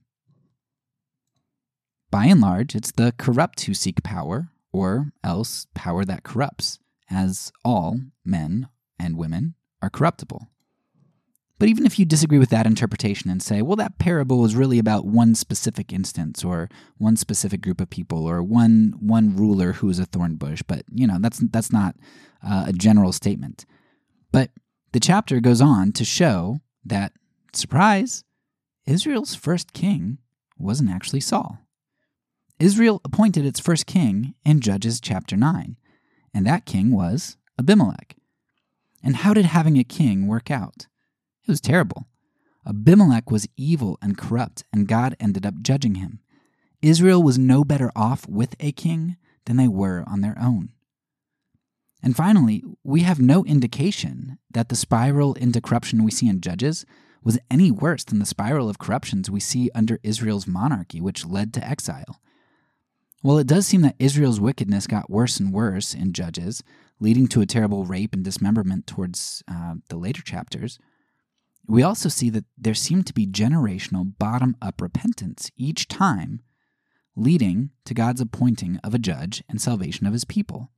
By 2.11 2.27
and 2.27 2.40
large, 2.40 2.75
it's 2.75 2.92
the 2.92 3.12
corrupt 3.18 3.62
who 3.62 3.75
seek 3.75 4.03
power, 4.03 4.49
or 4.72 5.12
else 5.25 5.66
power 5.75 6.05
that 6.05 6.22
corrupts, 6.22 6.79
as 7.11 7.53
all 7.64 8.01
men 8.25 8.68
and 8.99 9.16
women 9.16 9.55
are 9.83 9.90
corruptible. 9.90 10.49
But 11.59 11.69
even 11.69 11.87
if 11.87 11.99
you 11.99 12.05
disagree 12.05 12.38
with 12.38 12.51
that 12.51 12.66
interpretation 12.66 13.31
and 13.31 13.42
say, 13.42 13.62
well, 13.62 13.77
that 13.77 13.99
parable 13.99 14.45
is 14.45 14.55
really 14.55 14.79
about 14.79 15.07
one 15.07 15.35
specific 15.35 15.90
instance 15.90 16.45
or 16.45 16.69
one 16.99 17.16
specific 17.16 17.62
group 17.62 17.81
of 17.81 17.88
people 17.88 18.27
or 18.27 18.42
one 18.42 18.95
one 19.01 19.35
ruler 19.35 19.73
who 19.73 19.88
is 19.88 19.99
a 19.99 20.05
thorn 20.05 20.37
bush, 20.37 20.62
but 20.66 20.85
you 20.92 21.07
know 21.07 21.16
that's 21.19 21.38
that's 21.51 21.73
not 21.73 21.97
uh, 22.47 22.66
a 22.69 22.73
general 22.73 23.12
statement. 23.12 23.64
But 24.33 24.51
the 24.92 25.01
chapter 25.01 25.40
goes 25.40 25.62
on 25.62 25.92
to 25.92 26.05
show 26.05 26.61
that 26.85 27.12
surprise, 27.55 28.23
Israel's 28.87 29.35
first 29.35 29.73
king 29.73 30.19
wasn't 30.59 30.90
actually 30.90 31.21
Saul. 31.21 31.59
Israel 32.59 33.01
appointed 33.05 33.45
its 33.45 33.61
first 33.61 33.87
king 33.87 34.35
in 34.45 34.61
Judges 34.61 35.01
chapter 35.01 35.37
9, 35.37 35.77
and 36.35 36.47
that 36.47 36.66
king 36.66 36.90
was 36.90 37.37
Abimelech. 37.59 38.16
And 39.03 39.16
how 39.16 39.35
did 39.35 39.45
having 39.47 39.79
a 39.79 39.85
king 39.85 40.27
work 40.27 40.51
out? 40.51 40.87
It 41.47 41.51
was 41.51 41.61
terrible. 41.61 42.07
Abimelech 42.67 43.31
was 43.31 43.47
evil 43.57 43.99
and 44.03 44.19
corrupt, 44.19 44.65
and 44.73 44.89
God 44.89 45.17
ended 45.21 45.47
up 45.47 45.63
judging 45.63 45.95
him. 45.95 46.21
Israel 46.83 47.23
was 47.23 47.39
no 47.39 47.65
better 47.65 47.93
off 47.95 48.29
with 48.29 48.57
a 48.59 48.73
king 48.73 49.17
than 49.45 49.57
they 49.57 49.69
were 49.69 50.05
on 50.09 50.21
their 50.21 50.37
own. 50.41 50.71
And 52.03 52.17
finally, 52.17 52.63
we 52.83 53.03
have 53.03 53.21
no 53.21 53.45
indication 53.45 54.39
that 54.51 54.69
the 54.69 54.77
spiral 54.77 55.35
into 55.35 55.61
corruption 55.61 56.05
we 56.05 56.11
see 56.11 56.29
in 56.29 56.41
Judges 56.41 56.85
was 57.23 57.39
any 57.51 57.71
worse 57.71 58.05
than 58.05 58.19
the 58.19 58.27
spiral 58.27 58.69
of 58.69 58.79
corruptions 58.79 59.31
we 59.31 59.41
see 59.41 59.71
under 59.75 59.99
Israel's 60.03 60.47
monarchy, 60.47 61.01
which 61.01 61.27
led 61.27 61.55
to 61.55 61.67
exile. 61.67 62.21
While 63.23 63.39
it 63.39 63.47
does 63.47 63.67
seem 63.67 63.83
that 63.83 63.97
Israel's 63.99 64.41
wickedness 64.41 64.87
got 64.87 65.11
worse 65.11 65.41
and 65.41 65.53
worse 65.53 65.95
in 65.95 66.13
Judges, 66.13 66.63
leading 67.01 67.27
to 67.29 67.41
a 67.41 67.47
terrible 67.47 67.85
rape 67.85 68.15
and 68.15 68.25
dismemberment 68.25 68.87
towards 68.87 69.43
uh, 69.49 69.75
the 69.89 69.97
later 69.97 70.23
chapters. 70.23 70.79
We 71.69 71.83
also 71.83 72.09
see 72.09 72.31
that 72.31 72.45
there 72.57 72.75
seemed 72.75 73.07
to 73.07 73.15
be 73.15 73.27
generational 73.27 74.13
bottom 74.19 74.57
up 74.63 74.81
repentance 74.81 75.51
each 75.57 75.89
time, 75.89 76.43
leading 77.17 77.71
to 77.85 77.95
God's 77.95 78.21
appointing 78.21 78.79
of 78.85 78.95
a 78.95 78.99
judge 78.99 79.43
and 79.49 79.61
salvation 79.61 80.07
of 80.07 80.13
his 80.13 80.25
people. 80.25 80.71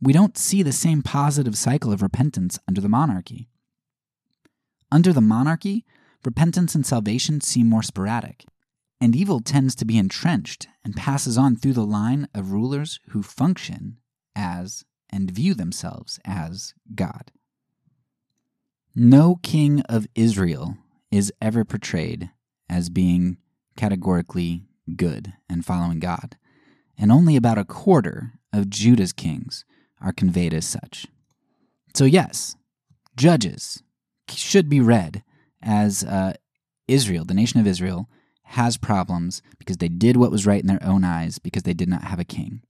We 0.00 0.12
don't 0.12 0.36
see 0.36 0.62
the 0.62 0.72
same 0.72 1.02
positive 1.02 1.56
cycle 1.56 1.92
of 1.92 2.02
repentance 2.02 2.58
under 2.68 2.80
the 2.80 2.88
monarchy. 2.88 3.48
Under 4.90 5.12
the 5.12 5.20
monarchy, 5.20 5.84
repentance 6.24 6.74
and 6.74 6.84
salvation 6.84 7.40
seem 7.40 7.68
more 7.68 7.82
sporadic 7.82 8.44
and 9.02 9.16
evil 9.16 9.40
tends 9.40 9.74
to 9.74 9.84
be 9.84 9.98
entrenched 9.98 10.68
and 10.84 10.94
passes 10.94 11.36
on 11.36 11.56
through 11.56 11.72
the 11.72 11.84
line 11.84 12.28
of 12.32 12.52
rulers 12.52 13.00
who 13.08 13.20
function 13.20 13.96
as 14.36 14.84
and 15.10 15.28
view 15.28 15.54
themselves 15.54 16.20
as 16.24 16.72
God. 16.94 17.32
No 18.94 19.36
king 19.42 19.80
of 19.82 20.06
Israel 20.14 20.76
is 21.10 21.32
ever 21.40 21.64
portrayed 21.64 22.30
as 22.68 22.90
being 22.90 23.38
categorically 23.76 24.66
good 24.96 25.32
and 25.48 25.64
following 25.64 25.98
God, 25.98 26.36
and 26.98 27.10
only 27.10 27.36
about 27.36 27.58
a 27.58 27.64
quarter 27.64 28.32
of 28.52 28.68
Judah's 28.68 29.12
kings 29.12 29.64
are 30.00 30.12
conveyed 30.12 30.52
as 30.52 30.66
such. 30.66 31.06
So, 31.94 32.04
yes, 32.04 32.56
Judges 33.16 33.82
should 34.28 34.68
be 34.68 34.80
read 34.80 35.22
as 35.62 36.04
uh, 36.04 36.34
Israel, 36.86 37.24
the 37.24 37.34
nation 37.34 37.60
of 37.60 37.66
Israel, 37.66 38.08
has 38.44 38.76
problems 38.76 39.40
because 39.58 39.78
they 39.78 39.88
did 39.88 40.16
what 40.16 40.30
was 40.30 40.46
right 40.46 40.60
in 40.60 40.66
their 40.66 40.82
own 40.84 41.04
eyes 41.04 41.38
because 41.38 41.62
they 41.62 41.74
did 41.74 41.88
not 41.88 42.04
have 42.04 42.18
a 42.18 42.24
king. 42.24 42.62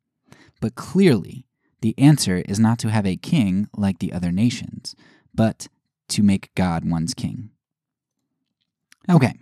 But 0.61 0.77
clearly, 0.77 1.47
the 1.81 1.97
answer 1.99 2.45
is 2.49 2.61
not 2.61 2.79
to 2.81 2.91
have 2.91 3.07
a 3.07 3.17
king 3.17 3.69
like 3.77 3.99
the 3.99 4.13
other 4.13 4.31
nations, 4.31 4.95
but 5.35 5.67
to 6.09 6.23
make 6.23 6.55
God 6.55 6.89
one's 6.89 7.15
king. 7.15 7.51
Okay, 9.11 9.35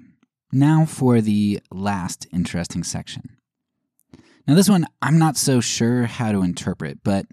now 0.53 0.85
for 0.85 1.20
the 1.20 1.61
last 1.70 2.27
interesting 2.33 2.83
section. 2.83 3.37
Now, 4.46 4.55
this 4.55 4.68
one 4.68 4.87
I'm 5.03 5.18
not 5.18 5.37
so 5.37 5.61
sure 5.61 6.05
how 6.05 6.33
to 6.33 6.42
interpret, 6.42 7.05
but 7.05 7.27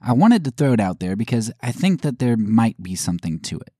I 0.00 0.12
wanted 0.12 0.44
to 0.44 0.50
throw 0.50 0.72
it 0.72 0.80
out 0.80 1.00
there 1.00 1.16
because 1.16 1.52
I 1.60 1.72
think 1.72 2.02
that 2.02 2.18
there 2.18 2.36
might 2.36 2.82
be 2.82 2.94
something 2.94 3.40
to 3.40 3.58
it. 3.58 3.74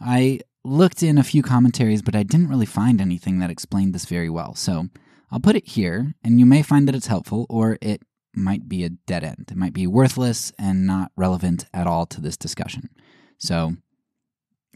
I 0.00 0.40
looked 0.64 1.02
in 1.02 1.16
a 1.16 1.22
few 1.22 1.42
commentaries, 1.42 2.02
but 2.02 2.16
I 2.16 2.22
didn't 2.22 2.48
really 2.48 2.66
find 2.66 3.00
anything 3.00 3.38
that 3.38 3.50
explained 3.50 3.94
this 3.94 4.04
very 4.04 4.28
well. 4.28 4.54
So 4.54 4.88
I'll 5.30 5.40
put 5.40 5.56
it 5.56 5.68
here, 5.68 6.14
and 6.22 6.38
you 6.38 6.46
may 6.46 6.62
find 6.62 6.86
that 6.88 6.94
it's 6.94 7.06
helpful, 7.06 7.46
or 7.48 7.78
it 7.80 8.02
might 8.34 8.68
be 8.68 8.84
a 8.84 8.90
dead 8.90 9.24
end. 9.24 9.48
It 9.50 9.56
might 9.56 9.72
be 9.72 9.86
worthless 9.86 10.52
and 10.58 10.86
not 10.86 11.12
relevant 11.16 11.66
at 11.72 11.86
all 11.86 12.06
to 12.06 12.20
this 12.20 12.36
discussion. 12.36 12.90
So 13.38 13.76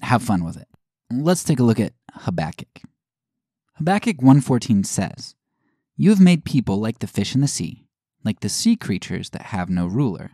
have 0.03 0.23
fun 0.23 0.45
with 0.45 0.57
it. 0.57 0.69
Let's 1.11 1.45
take 1.45 1.61
a 1.61 1.65
look 1.65 1.81
at 1.81 1.95
Habakkuk. 2.13 2.83
Habakkuk 3.75 4.23
1:14 4.23 4.85
says, 4.85 5.35
"You 5.97 6.11
have 6.11 6.21
made 6.21 6.45
people 6.45 6.79
like 6.79 6.99
the 6.99 7.07
fish 7.07 7.35
in 7.35 7.41
the 7.41 7.49
sea, 7.49 7.87
like 8.25 8.41
the 8.41 8.49
sea 8.49 8.77
creatures 8.77 9.31
that 9.31 9.43
have 9.47 9.71
no 9.71 9.87
ruler." 9.87 10.33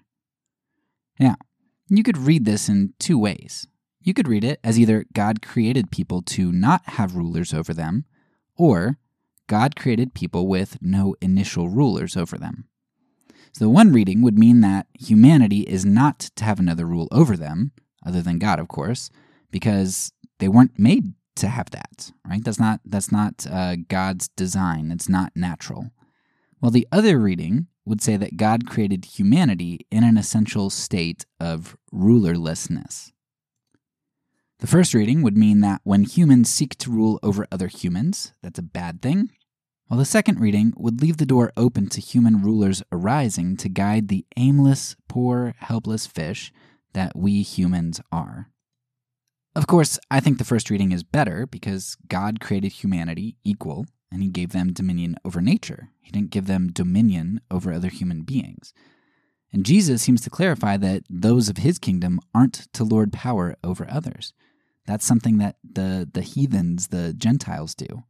Now, 1.18 1.36
you 1.88 2.02
could 2.02 2.18
read 2.18 2.44
this 2.44 2.68
in 2.68 2.94
two 2.98 3.18
ways. 3.18 3.66
You 4.00 4.14
could 4.14 4.28
read 4.28 4.44
it 4.44 4.58
as 4.64 4.78
either 4.78 5.04
God 5.12 5.42
created 5.42 5.90
people 5.90 6.22
to 6.22 6.50
not 6.52 6.82
have 6.90 7.14
rulers 7.14 7.52
over 7.52 7.74
them, 7.74 8.04
or 8.56 8.98
God 9.46 9.76
created 9.76 10.14
people 10.14 10.48
with 10.48 10.80
no 10.80 11.14
initial 11.20 11.68
rulers 11.68 12.16
over 12.16 12.38
them. 12.38 12.68
So 13.52 13.66
the 13.66 13.70
one 13.70 13.92
reading 13.92 14.22
would 14.22 14.38
mean 14.38 14.60
that 14.62 14.86
humanity 14.94 15.60
is 15.60 15.84
not 15.84 16.18
to 16.36 16.44
have 16.44 16.58
another 16.58 16.86
rule 16.86 17.08
over 17.12 17.36
them, 17.36 17.72
other 18.04 18.22
than 18.22 18.38
God, 18.38 18.58
of 18.58 18.68
course, 18.68 19.10
because 19.52 20.10
they 20.40 20.48
weren't 20.48 20.78
made 20.78 21.14
to 21.36 21.46
have 21.46 21.70
that, 21.70 22.10
right? 22.28 22.42
That's 22.42 22.58
not 22.58 22.80
that's 22.84 23.12
not 23.12 23.46
uh, 23.48 23.76
God's 23.88 24.28
design. 24.28 24.90
It's 24.90 25.08
not 25.08 25.32
natural. 25.36 25.92
While 26.58 26.72
the 26.72 26.88
other 26.90 27.18
reading 27.18 27.68
would 27.84 28.02
say 28.02 28.16
that 28.16 28.36
God 28.36 28.66
created 28.68 29.04
humanity 29.04 29.86
in 29.90 30.04
an 30.04 30.16
essential 30.16 30.70
state 30.70 31.26
of 31.40 31.76
rulerlessness. 31.92 33.12
The 34.60 34.68
first 34.68 34.94
reading 34.94 35.22
would 35.22 35.36
mean 35.36 35.60
that 35.60 35.80
when 35.82 36.04
humans 36.04 36.48
seek 36.48 36.78
to 36.78 36.90
rule 36.90 37.18
over 37.22 37.48
other 37.50 37.66
humans, 37.66 38.32
that's 38.42 38.60
a 38.60 38.62
bad 38.62 39.02
thing, 39.02 39.30
while 39.88 39.98
the 39.98 40.04
second 40.04 40.38
reading 40.38 40.72
would 40.76 41.02
leave 41.02 41.16
the 41.16 41.26
door 41.26 41.52
open 41.56 41.88
to 41.88 42.00
human 42.00 42.40
rulers 42.40 42.82
arising 42.92 43.56
to 43.56 43.68
guide 43.68 44.06
the 44.06 44.24
aimless, 44.36 44.94
poor, 45.08 45.54
helpless 45.58 46.06
fish 46.06 46.52
that 46.94 47.16
we 47.16 47.42
humans 47.42 48.00
are. 48.12 48.51
Of 49.54 49.66
course, 49.66 49.98
I 50.10 50.20
think 50.20 50.38
the 50.38 50.44
first 50.44 50.70
reading 50.70 50.92
is 50.92 51.02
better 51.02 51.46
because 51.46 51.96
God 52.08 52.40
created 52.40 52.72
humanity 52.72 53.36
equal 53.44 53.86
and 54.10 54.22
he 54.22 54.28
gave 54.28 54.52
them 54.52 54.72
dominion 54.72 55.16
over 55.24 55.40
nature. 55.40 55.90
He 56.00 56.10
didn't 56.10 56.30
give 56.30 56.46
them 56.46 56.72
dominion 56.72 57.40
over 57.50 57.72
other 57.72 57.88
human 57.88 58.22
beings. 58.22 58.72
And 59.52 59.66
Jesus 59.66 60.00
seems 60.00 60.22
to 60.22 60.30
clarify 60.30 60.78
that 60.78 61.04
those 61.10 61.50
of 61.50 61.58
his 61.58 61.78
kingdom 61.78 62.20
aren't 62.34 62.72
to 62.72 62.84
lord 62.84 63.12
power 63.12 63.56
over 63.62 63.86
others. 63.90 64.32
That's 64.86 65.04
something 65.04 65.36
that 65.38 65.56
the, 65.62 66.08
the 66.10 66.22
heathens, 66.22 66.88
the 66.88 67.12
Gentiles, 67.12 67.74
do. 67.74 68.04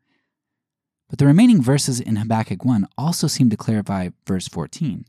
But 1.11 1.19
the 1.19 1.27
remaining 1.27 1.61
verses 1.61 2.01
in 2.01 2.17
Habakkuk 2.17 2.65
1 2.65 2.87
also 2.97 3.27
seem 3.27 3.51
to 3.51 3.57
clarify 3.57 4.11
verse 4.27 4.49
14. 4.49 5.05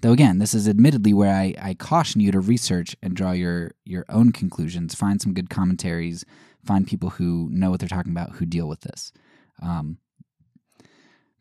Though 0.00 0.12
again, 0.12 0.38
this 0.38 0.54
is 0.54 0.68
admittedly 0.68 1.12
where 1.12 1.34
I, 1.34 1.54
I 1.60 1.74
caution 1.74 2.20
you 2.20 2.30
to 2.32 2.40
research 2.40 2.96
and 3.02 3.16
draw 3.16 3.32
your, 3.32 3.72
your 3.84 4.04
own 4.08 4.32
conclusions, 4.32 4.94
find 4.94 5.20
some 5.20 5.34
good 5.34 5.50
commentaries, 5.50 6.24
find 6.64 6.86
people 6.86 7.10
who 7.10 7.48
know 7.50 7.70
what 7.70 7.80
they're 7.80 7.88
talking 7.88 8.12
about 8.12 8.36
who 8.36 8.46
deal 8.46 8.68
with 8.68 8.82
this. 8.82 9.12
Um, 9.60 9.98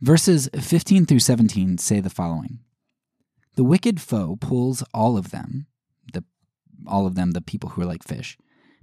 verses 0.02 0.50
15 0.60 1.06
through 1.06 1.20
17 1.20 1.78
say 1.78 2.00
the 2.00 2.10
following 2.10 2.60
The 3.56 3.64
wicked 3.64 4.02
foe 4.02 4.38
pulls 4.40 4.84
all 4.94 5.18
of 5.18 5.30
them, 5.30 5.68
the, 6.14 6.24
all 6.88 7.06
of 7.06 7.16
them, 7.16 7.32
the 7.32 7.42
people 7.42 7.72
who 7.72 7.82
are 7.84 7.86
like 7.86 8.04
fish, 8.04 8.38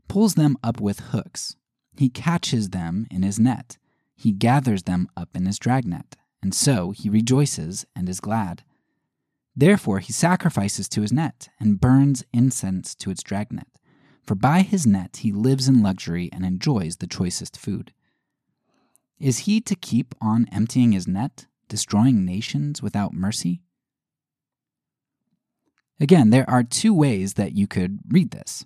pulls 0.06 0.34
them 0.34 0.56
up 0.62 0.80
with 0.80 1.00
hooks. 1.10 1.56
He 1.96 2.08
catches 2.08 2.70
them 2.70 3.06
in 3.10 3.22
his 3.22 3.40
net 3.40 3.78
he 4.16 4.32
gathers 4.32 4.84
them 4.84 5.08
up 5.16 5.30
in 5.34 5.46
his 5.46 5.58
dragnet, 5.58 6.16
and 6.42 6.54
so 6.54 6.92
he 6.92 7.08
rejoices 7.08 7.84
and 7.96 8.08
is 8.08 8.20
glad. 8.20 8.62
Therefore 9.56 10.00
he 10.00 10.12
sacrifices 10.12 10.88
to 10.90 11.02
his 11.02 11.12
net, 11.12 11.48
and 11.60 11.80
burns 11.80 12.24
incense 12.32 12.94
to 12.96 13.10
its 13.10 13.22
dragnet. 13.22 13.68
For 14.26 14.34
by 14.34 14.62
his 14.62 14.86
net 14.86 15.18
he 15.18 15.32
lives 15.32 15.68
in 15.68 15.82
luxury 15.82 16.28
and 16.32 16.44
enjoys 16.44 16.96
the 16.96 17.06
choicest 17.06 17.56
food. 17.56 17.92
Is 19.20 19.40
he 19.40 19.60
to 19.60 19.76
keep 19.76 20.14
on 20.20 20.46
emptying 20.50 20.92
his 20.92 21.06
net, 21.06 21.46
destroying 21.68 22.24
nations 22.24 22.82
without 22.82 23.12
mercy? 23.12 23.62
Again, 26.00 26.30
there 26.30 26.48
are 26.50 26.64
two 26.64 26.92
ways 26.92 27.34
that 27.34 27.56
you 27.56 27.66
could 27.68 28.00
read 28.08 28.32
this. 28.32 28.64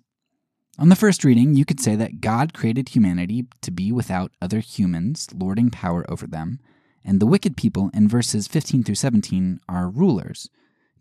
On 0.78 0.88
the 0.88 0.96
first 0.96 1.24
reading, 1.24 1.54
you 1.54 1.64
could 1.64 1.80
say 1.80 1.96
that 1.96 2.20
God 2.20 2.54
created 2.54 2.90
humanity 2.90 3.46
to 3.60 3.70
be 3.70 3.92
without 3.92 4.32
other 4.40 4.60
humans 4.60 5.28
lording 5.34 5.70
power 5.70 6.08
over 6.08 6.26
them, 6.26 6.60
and 7.04 7.20
the 7.20 7.26
wicked 7.26 7.56
people 7.56 7.90
in 7.92 8.08
verses 8.08 8.46
15 8.46 8.84
through 8.84 8.94
17 8.94 9.60
are 9.68 9.90
rulers. 9.90 10.48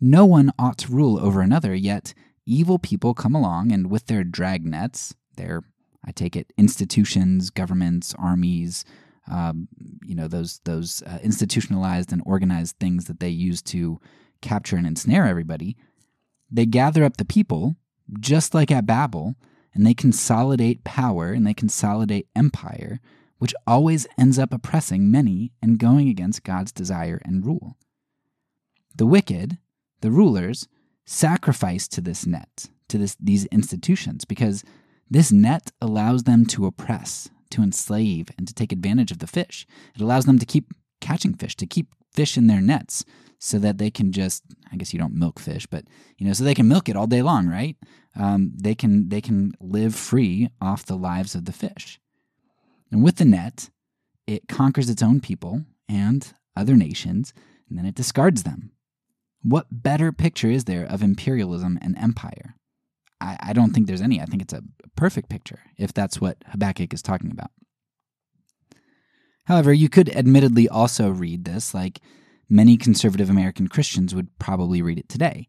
No 0.00 0.24
one 0.24 0.52
ought 0.58 0.78
to 0.78 0.92
rule 0.92 1.18
over 1.18 1.40
another, 1.40 1.74
yet 1.74 2.14
evil 2.46 2.78
people 2.78 3.14
come 3.14 3.34
along 3.34 3.72
and 3.72 3.90
with 3.90 4.06
their 4.06 4.24
dragnets, 4.24 5.14
their, 5.36 5.62
I 6.04 6.12
take 6.12 6.36
it, 6.36 6.52
institutions, 6.56 7.50
governments, 7.50 8.14
armies, 8.18 8.84
um, 9.30 9.68
you 10.02 10.14
know, 10.14 10.28
those, 10.28 10.60
those 10.64 11.02
uh, 11.02 11.18
institutionalized 11.22 12.12
and 12.12 12.22
organized 12.24 12.76
things 12.78 13.04
that 13.06 13.20
they 13.20 13.28
use 13.28 13.60
to 13.62 14.00
capture 14.40 14.76
and 14.76 14.86
ensnare 14.86 15.26
everybody, 15.26 15.76
they 16.50 16.64
gather 16.64 17.04
up 17.04 17.16
the 17.16 17.24
people, 17.24 17.76
just 18.18 18.54
like 18.54 18.70
at 18.70 18.86
Babel, 18.86 19.34
and 19.74 19.86
they 19.86 19.94
consolidate 19.94 20.84
power 20.84 21.32
and 21.32 21.46
they 21.46 21.54
consolidate 21.54 22.28
empire, 22.34 23.00
which 23.38 23.54
always 23.66 24.06
ends 24.16 24.38
up 24.38 24.52
oppressing 24.52 25.10
many 25.10 25.52
and 25.62 25.78
going 25.78 26.08
against 26.08 26.44
God's 26.44 26.72
desire 26.72 27.20
and 27.24 27.44
rule. 27.44 27.76
The 28.96 29.06
wicked, 29.06 29.58
the 30.00 30.10
rulers, 30.10 30.68
sacrifice 31.04 31.88
to 31.88 32.00
this 32.00 32.26
net, 32.26 32.66
to 32.88 32.98
this, 32.98 33.16
these 33.20 33.46
institutions, 33.46 34.24
because 34.24 34.64
this 35.10 35.32
net 35.32 35.70
allows 35.80 36.24
them 36.24 36.44
to 36.46 36.66
oppress, 36.66 37.30
to 37.50 37.62
enslave, 37.62 38.30
and 38.36 38.46
to 38.46 38.54
take 38.54 38.72
advantage 38.72 39.10
of 39.10 39.18
the 39.18 39.26
fish. 39.26 39.66
It 39.94 40.00
allows 40.00 40.26
them 40.26 40.38
to 40.38 40.46
keep 40.46 40.72
catching 41.00 41.34
fish, 41.34 41.56
to 41.56 41.66
keep 41.66 41.94
fish 42.12 42.36
in 42.36 42.46
their 42.46 42.60
nets, 42.60 43.04
so 43.38 43.58
that 43.58 43.78
they 43.78 43.90
can 43.90 44.12
just 44.12 44.42
I 44.72 44.76
guess 44.76 44.92
you 44.92 44.98
don't 44.98 45.14
milk 45.14 45.38
fish, 45.38 45.66
but 45.66 45.84
you 46.18 46.26
know, 46.26 46.32
so 46.32 46.44
they 46.44 46.54
can 46.54 46.68
milk 46.68 46.88
it 46.88 46.96
all 46.96 47.06
day 47.06 47.22
long, 47.22 47.48
right? 47.48 47.76
Um, 48.16 48.52
they 48.54 48.74
can 48.74 49.08
they 49.08 49.20
can 49.20 49.52
live 49.60 49.94
free 49.94 50.50
off 50.60 50.86
the 50.86 50.96
lives 50.96 51.34
of 51.34 51.44
the 51.44 51.52
fish. 51.52 52.00
And 52.90 53.02
with 53.02 53.16
the 53.16 53.24
net, 53.24 53.70
it 54.26 54.48
conquers 54.48 54.90
its 54.90 55.02
own 55.02 55.20
people 55.20 55.64
and 55.88 56.32
other 56.56 56.74
nations, 56.74 57.32
and 57.68 57.78
then 57.78 57.86
it 57.86 57.94
discards 57.94 58.42
them. 58.42 58.72
What 59.42 59.66
better 59.70 60.12
picture 60.12 60.50
is 60.50 60.64
there 60.64 60.84
of 60.84 61.02
imperialism 61.02 61.78
and 61.80 61.96
empire? 61.96 62.56
I, 63.20 63.36
I 63.40 63.52
don't 63.52 63.72
think 63.72 63.86
there's 63.86 64.02
any. 64.02 64.20
I 64.20 64.24
think 64.24 64.42
it's 64.42 64.52
a 64.52 64.62
perfect 64.96 65.28
picture 65.28 65.60
if 65.76 65.92
that's 65.92 66.20
what 66.20 66.38
Habakkuk 66.46 66.92
is 66.92 67.02
talking 67.02 67.30
about. 67.30 67.50
However, 69.44 69.72
you 69.72 69.88
could 69.88 70.08
admittedly 70.10 70.68
also 70.68 71.08
read 71.08 71.44
this 71.44 71.72
like 71.72 72.00
many 72.48 72.76
conservative 72.76 73.30
American 73.30 73.68
Christians 73.68 74.14
would 74.14 74.38
probably 74.38 74.82
read 74.82 74.98
it 74.98 75.08
today. 75.08 75.48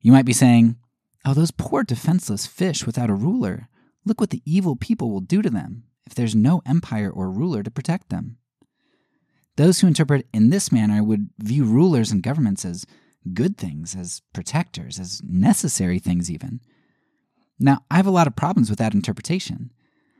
You 0.00 0.12
might 0.12 0.26
be 0.26 0.32
saying, 0.32 0.76
Oh, 1.24 1.34
those 1.34 1.52
poor 1.52 1.84
defenseless 1.84 2.46
fish 2.46 2.84
without 2.84 3.10
a 3.10 3.14
ruler. 3.14 3.68
Look 4.04 4.20
what 4.20 4.30
the 4.30 4.42
evil 4.44 4.74
people 4.74 5.10
will 5.10 5.20
do 5.20 5.40
to 5.40 5.50
them 5.50 5.84
if 6.04 6.14
there's 6.14 6.34
no 6.34 6.60
empire 6.66 7.10
or 7.10 7.30
ruler 7.30 7.62
to 7.62 7.70
protect 7.70 8.10
them. 8.10 8.38
Those 9.56 9.80
who 9.80 9.86
interpret 9.86 10.26
in 10.32 10.50
this 10.50 10.72
manner 10.72 11.04
would 11.04 11.30
view 11.38 11.64
rulers 11.64 12.10
and 12.10 12.22
governments 12.22 12.64
as 12.64 12.84
good 13.32 13.56
things, 13.56 13.94
as 13.94 14.22
protectors, 14.32 14.98
as 14.98 15.22
necessary 15.24 15.98
things, 15.98 16.30
even. 16.30 16.60
Now, 17.58 17.84
I 17.90 17.96
have 17.96 18.06
a 18.06 18.10
lot 18.10 18.26
of 18.26 18.36
problems 18.36 18.70
with 18.70 18.78
that 18.78 18.94
interpretation. 18.94 19.72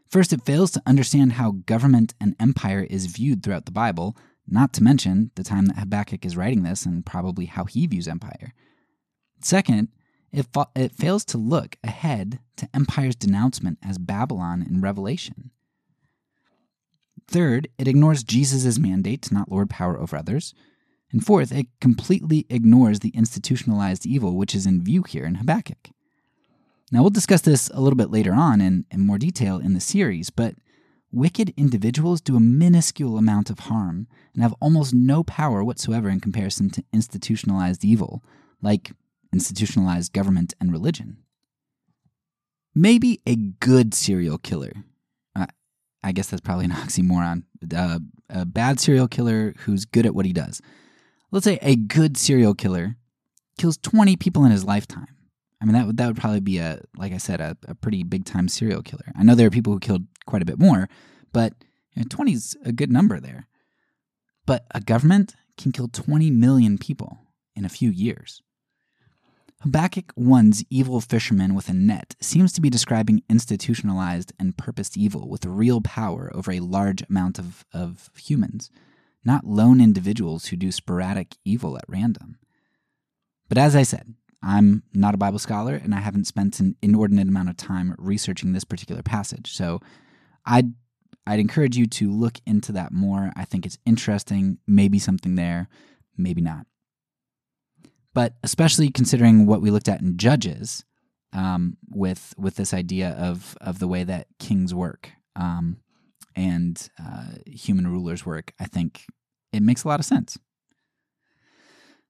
First, 0.08 0.32
it 0.32 0.44
fails 0.44 0.70
to 0.72 0.82
understand 0.86 1.32
how 1.32 1.62
government 1.66 2.14
and 2.20 2.36
empire 2.38 2.86
is 2.88 3.06
viewed 3.06 3.42
throughout 3.42 3.64
the 3.64 3.72
Bible, 3.72 4.16
not 4.46 4.72
to 4.74 4.82
mention 4.82 5.30
the 5.34 5.44
time 5.44 5.66
that 5.66 5.78
Habakkuk 5.78 6.24
is 6.24 6.36
writing 6.36 6.62
this 6.62 6.84
and 6.84 7.04
probably 7.06 7.46
how 7.46 7.64
he 7.64 7.86
views 7.86 8.06
empire. 8.06 8.52
Second, 9.40 9.88
it, 10.30 10.46
fa- 10.52 10.68
it 10.76 10.92
fails 10.92 11.24
to 11.26 11.38
look 11.38 11.76
ahead 11.82 12.40
to 12.56 12.68
empire's 12.74 13.16
denouncement 13.16 13.78
as 13.82 13.98
Babylon 13.98 14.62
in 14.62 14.80
Revelation. 14.80 15.50
Third, 17.26 17.68
it 17.78 17.88
ignores 17.88 18.22
Jesus' 18.22 18.78
mandate 18.78 19.22
to 19.22 19.34
not 19.34 19.50
lord 19.50 19.70
power 19.70 19.98
over 19.98 20.16
others. 20.16 20.54
And 21.12 21.24
fourth, 21.24 21.52
it 21.52 21.66
completely 21.80 22.46
ignores 22.48 23.00
the 23.00 23.10
institutionalized 23.10 24.06
evil 24.06 24.36
which 24.36 24.54
is 24.54 24.66
in 24.66 24.82
view 24.82 25.02
here 25.02 25.24
in 25.24 25.36
Habakkuk. 25.36 25.90
Now, 26.90 27.00
we'll 27.00 27.10
discuss 27.10 27.42
this 27.42 27.70
a 27.72 27.80
little 27.80 27.96
bit 27.96 28.10
later 28.10 28.32
on 28.32 28.60
in, 28.60 28.84
in 28.90 29.00
more 29.00 29.18
detail 29.18 29.58
in 29.58 29.74
the 29.74 29.80
series, 29.80 30.30
but 30.30 30.54
wicked 31.10 31.52
individuals 31.56 32.20
do 32.20 32.36
a 32.36 32.40
minuscule 32.40 33.18
amount 33.18 33.50
of 33.50 33.60
harm 33.60 34.08
and 34.34 34.42
have 34.42 34.54
almost 34.60 34.94
no 34.94 35.22
power 35.22 35.62
whatsoever 35.62 36.08
in 36.08 36.20
comparison 36.20 36.70
to 36.70 36.84
institutionalized 36.92 37.84
evil, 37.84 38.22
like 38.60 38.92
institutionalized 39.32 40.12
government 40.12 40.54
and 40.60 40.72
religion. 40.72 41.18
Maybe 42.74 43.20
a 43.26 43.36
good 43.36 43.94
serial 43.94 44.38
killer. 44.38 44.72
Uh, 45.36 45.46
I 46.02 46.12
guess 46.12 46.28
that's 46.28 46.40
probably 46.40 46.66
an 46.66 46.70
oxymoron. 46.72 47.44
Uh, 47.74 47.98
a 48.30 48.46
bad 48.46 48.80
serial 48.80 49.08
killer 49.08 49.54
who's 49.58 49.84
good 49.84 50.06
at 50.06 50.14
what 50.14 50.26
he 50.26 50.32
does. 50.32 50.62
Let's 51.32 51.44
say 51.44 51.58
a 51.62 51.76
good 51.76 52.16
serial 52.18 52.54
killer 52.54 52.96
kills 53.58 53.78
20 53.78 54.16
people 54.16 54.44
in 54.44 54.52
his 54.52 54.64
lifetime. 54.64 55.16
I 55.60 55.64
mean, 55.64 55.74
that 55.74 55.86
would, 55.86 55.96
that 55.96 56.06
would 56.06 56.16
probably 56.16 56.40
be 56.40 56.58
a, 56.58 56.80
like 56.96 57.12
I 57.12 57.16
said, 57.16 57.40
a, 57.40 57.56
a 57.66 57.74
pretty 57.74 58.02
big 58.02 58.24
time 58.26 58.48
serial 58.48 58.82
killer. 58.82 59.12
I 59.16 59.22
know 59.22 59.34
there 59.34 59.46
are 59.46 59.50
people 59.50 59.72
who 59.72 59.80
killed 59.80 60.04
quite 60.26 60.42
a 60.42 60.46
bit 60.46 60.58
more, 60.58 60.88
but 61.32 61.54
you 61.94 62.02
know, 62.02 62.06
20 62.08 62.32
is 62.32 62.56
a 62.64 62.72
good 62.72 62.92
number 62.92 63.18
there. 63.18 63.48
But 64.44 64.66
a 64.74 64.80
government 64.80 65.34
can 65.56 65.72
kill 65.72 65.88
20 65.88 66.30
million 66.30 66.76
people 66.76 67.18
in 67.56 67.64
a 67.64 67.70
few 67.70 67.90
years. 67.90 68.42
Habakkuk 69.62 70.12
1's 70.16 70.64
evil 70.68 71.00
fisherman 71.00 71.54
with 71.54 71.68
a 71.68 71.72
net 71.72 72.16
seems 72.20 72.52
to 72.52 72.60
be 72.60 72.68
describing 72.68 73.22
institutionalized 73.30 74.32
and 74.38 74.58
purposed 74.58 74.96
evil 74.96 75.28
with 75.28 75.46
real 75.46 75.80
power 75.80 76.30
over 76.34 76.50
a 76.50 76.60
large 76.60 77.02
amount 77.08 77.38
of, 77.38 77.64
of 77.72 78.10
humans, 78.18 78.70
not 79.24 79.46
lone 79.46 79.80
individuals 79.80 80.46
who 80.46 80.56
do 80.56 80.72
sporadic 80.72 81.36
evil 81.44 81.76
at 81.76 81.84
random. 81.88 82.38
But 83.48 83.58
as 83.58 83.76
I 83.76 83.82
said, 83.82 84.14
I'm 84.42 84.82
not 84.92 85.14
a 85.14 85.18
Bible 85.18 85.38
scholar 85.38 85.74
and 85.74 85.94
I 85.94 86.00
haven't 86.00 86.26
spent 86.26 86.58
an 86.58 86.76
inordinate 86.82 87.28
amount 87.28 87.48
of 87.50 87.56
time 87.56 87.94
researching 87.98 88.52
this 88.52 88.64
particular 88.64 89.02
passage. 89.02 89.52
So 89.54 89.80
I'd 90.44 90.72
I'd 91.24 91.38
encourage 91.38 91.76
you 91.76 91.86
to 91.86 92.10
look 92.10 92.38
into 92.46 92.72
that 92.72 92.92
more. 92.92 93.30
I 93.36 93.44
think 93.44 93.64
it's 93.64 93.78
interesting, 93.86 94.58
maybe 94.66 94.98
something 94.98 95.36
there, 95.36 95.68
maybe 96.16 96.40
not. 96.40 96.66
But 98.12 98.34
especially 98.42 98.90
considering 98.90 99.46
what 99.46 99.62
we 99.62 99.70
looked 99.70 99.88
at 99.88 100.00
in 100.00 100.16
Judges, 100.16 100.84
um, 101.32 101.76
with 101.88 102.34
with 102.36 102.56
this 102.56 102.74
idea 102.74 103.10
of 103.10 103.56
of 103.60 103.78
the 103.78 103.88
way 103.88 104.04
that 104.04 104.26
kings 104.38 104.74
work 104.74 105.10
um, 105.36 105.78
and 106.34 106.88
uh, 106.98 107.34
human 107.46 107.86
rulers 107.86 108.26
work, 108.26 108.52
I 108.58 108.66
think 108.66 109.06
it 109.52 109.62
makes 109.62 109.84
a 109.84 109.88
lot 109.88 110.00
of 110.00 110.06
sense. 110.06 110.38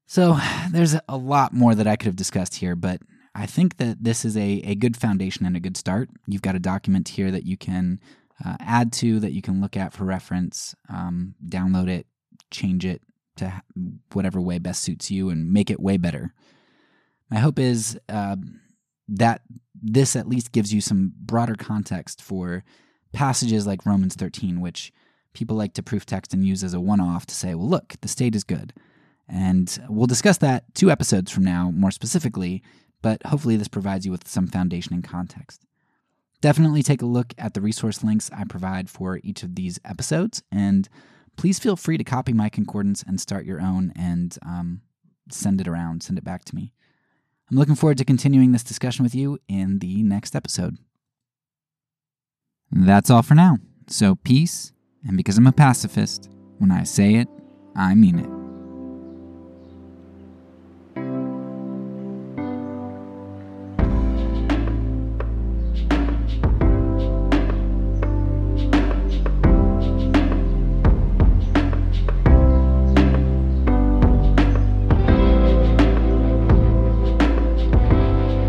So 0.07 0.39
there's 0.71 0.97
a 1.09 1.17
lot 1.17 1.53
more 1.53 1.75
that 1.75 1.87
I 1.87 1.97
could 1.97 2.07
have 2.07 2.17
discussed 2.17 2.57
here, 2.57 2.77
but 2.77 3.01
I 3.35 3.47
think 3.47 3.79
that 3.79 4.05
this 4.05 4.25
is 4.25 4.37
a, 4.37 4.61
a 4.65 4.75
good 4.75 4.97
foundation 4.97 5.47
and 5.47 5.57
a 5.57 5.61
good 5.61 5.77
start. 5.77 6.11
You've 6.27 6.43
got 6.43 6.55
a 6.55 6.61
document 6.61 7.09
here 7.09 7.31
that 7.31 7.47
you 7.47 7.57
can 7.57 7.99
uh, 8.45 8.57
add 8.61 8.93
to, 8.95 9.21
that 9.21 9.33
you 9.33 9.41
can 9.41 9.61
look 9.61 9.77
at 9.77 9.93
for 9.93 10.05
reference, 10.05 10.75
um, 10.89 11.35
download 11.49 11.89
it, 11.89 12.07
change 12.51 12.85
it 12.85 13.01
to 13.37 13.63
whatever 14.13 14.41
way 14.41 14.59
best 14.59 14.83
suits 14.83 15.11
you, 15.11 15.31
and 15.31 15.51
make 15.51 15.71
it 15.71 15.81
way 15.81 15.97
better. 15.97 16.35
My 17.31 17.39
hope 17.39 17.59
is 17.59 17.99
uh, 18.11 18.37
that 19.09 19.41
this 19.75 20.15
at 20.15 20.29
least 20.29 20.53
gives 20.53 20.75
you 20.75 20.83
some 20.83 21.13
broader 21.19 21.55
context 21.55 22.21
for 22.21 22.65
passages 23.13 23.67
like 23.67 23.87
Romans 23.87 24.15
13, 24.15 24.61
which 24.61 24.93
people 25.33 25.57
like 25.57 25.75
to 25.75 25.83
proof 25.83 26.05
text 26.05 26.35
and 26.35 26.45
use 26.45 26.63
as 26.63 26.75
a 26.75 26.81
one 26.81 27.01
off 27.01 27.27
to 27.27 27.35
say, 27.35 27.55
well, 27.55 27.69
look, 27.69 27.95
the 28.01 28.09
state 28.09 28.35
is 28.35 28.45
good. 28.45 28.73
And 29.29 29.79
we'll 29.89 30.07
discuss 30.07 30.39
that 30.39 30.75
two 30.75 30.91
episodes 30.91 31.31
from 31.31 31.45
now 31.45 31.71
more 31.71 31.91
specifically, 31.91 32.63
but 33.01 33.25
hopefully 33.27 33.57
this 33.57 33.69
provides 33.69 34.05
you 34.05 34.13
with 34.13 34.29
some 34.29 34.47
foundation 34.47 34.95
and 34.95 35.05
context. 35.05 35.65
Definitely 36.41 36.83
take 36.83 37.03
a 37.03 37.07
look 37.07 37.33
at 37.39 37.55
the 37.55 37.61
resource 37.61 38.03
links 38.03 38.31
I 38.37 38.45
provide 38.45 38.91
for 38.91 39.21
each 39.23 39.43
of 39.43 39.55
these 39.55 39.79
episodes, 39.85 40.43
and 40.51 40.89
please 41.37 41.59
feel 41.59 41.77
free 41.77 41.97
to 41.97 42.05
copy 42.05 42.33
my 42.33 42.49
concordance 42.49 43.03
and 43.07 43.21
start 43.21 43.47
your 43.47 43.61
own 43.61 43.93
and 43.97 44.37
um, 44.45 44.83
send 45.31 45.61
it 45.61 45.69
around, 45.69 46.03
send 46.03 46.19
it 46.19 46.25
back 46.25 46.45
to 46.47 46.55
me. 46.55 46.73
I'm 47.51 47.57
looking 47.57 47.75
forward 47.75 47.99
to 47.99 48.05
continuing 48.05 48.53
this 48.53 48.65
discussion 48.65 49.05
with 49.05 49.15
you 49.15 49.39
in 49.49 49.79
the 49.79 50.03
next 50.03 50.35
episode. 50.35 50.79
That's 52.75 53.11
all 53.11 53.23
for 53.23 53.35
now. 53.35 53.59
So, 53.87 54.15
peace, 54.15 54.73
and 55.07 55.17
because 55.17 55.37
I'm 55.37 55.47
a 55.47 55.53
pacifist, 55.53 56.31
when 56.57 56.71
I 56.71 56.85
say 56.85 57.17
it, 57.17 57.29
I 57.77 57.95
mean 57.95 58.19
it. 58.19 58.29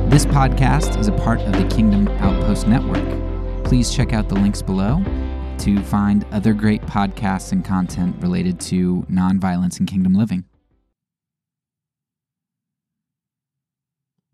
This 0.09 0.25
podcast 0.25 0.97
is 0.97 1.07
a 1.07 1.11
part 1.11 1.41
of 1.41 1.51
the 1.53 1.67
Kingdom 1.75 2.07
Outpost 2.19 2.67
Network. 2.67 3.22
Please 3.73 3.91
check 3.91 4.13
out 4.13 4.29
the 4.29 4.35
links 4.35 4.61
below 4.61 5.03
to 5.57 5.81
find 5.81 6.27
other 6.31 6.53
great 6.53 6.83
podcasts 6.83 7.51
and 7.51 7.65
content 7.65 8.15
related 8.21 8.59
to 8.59 9.01
nonviolence 9.09 9.79
and 9.79 9.89
kingdom 9.89 10.13
living. 10.13 10.45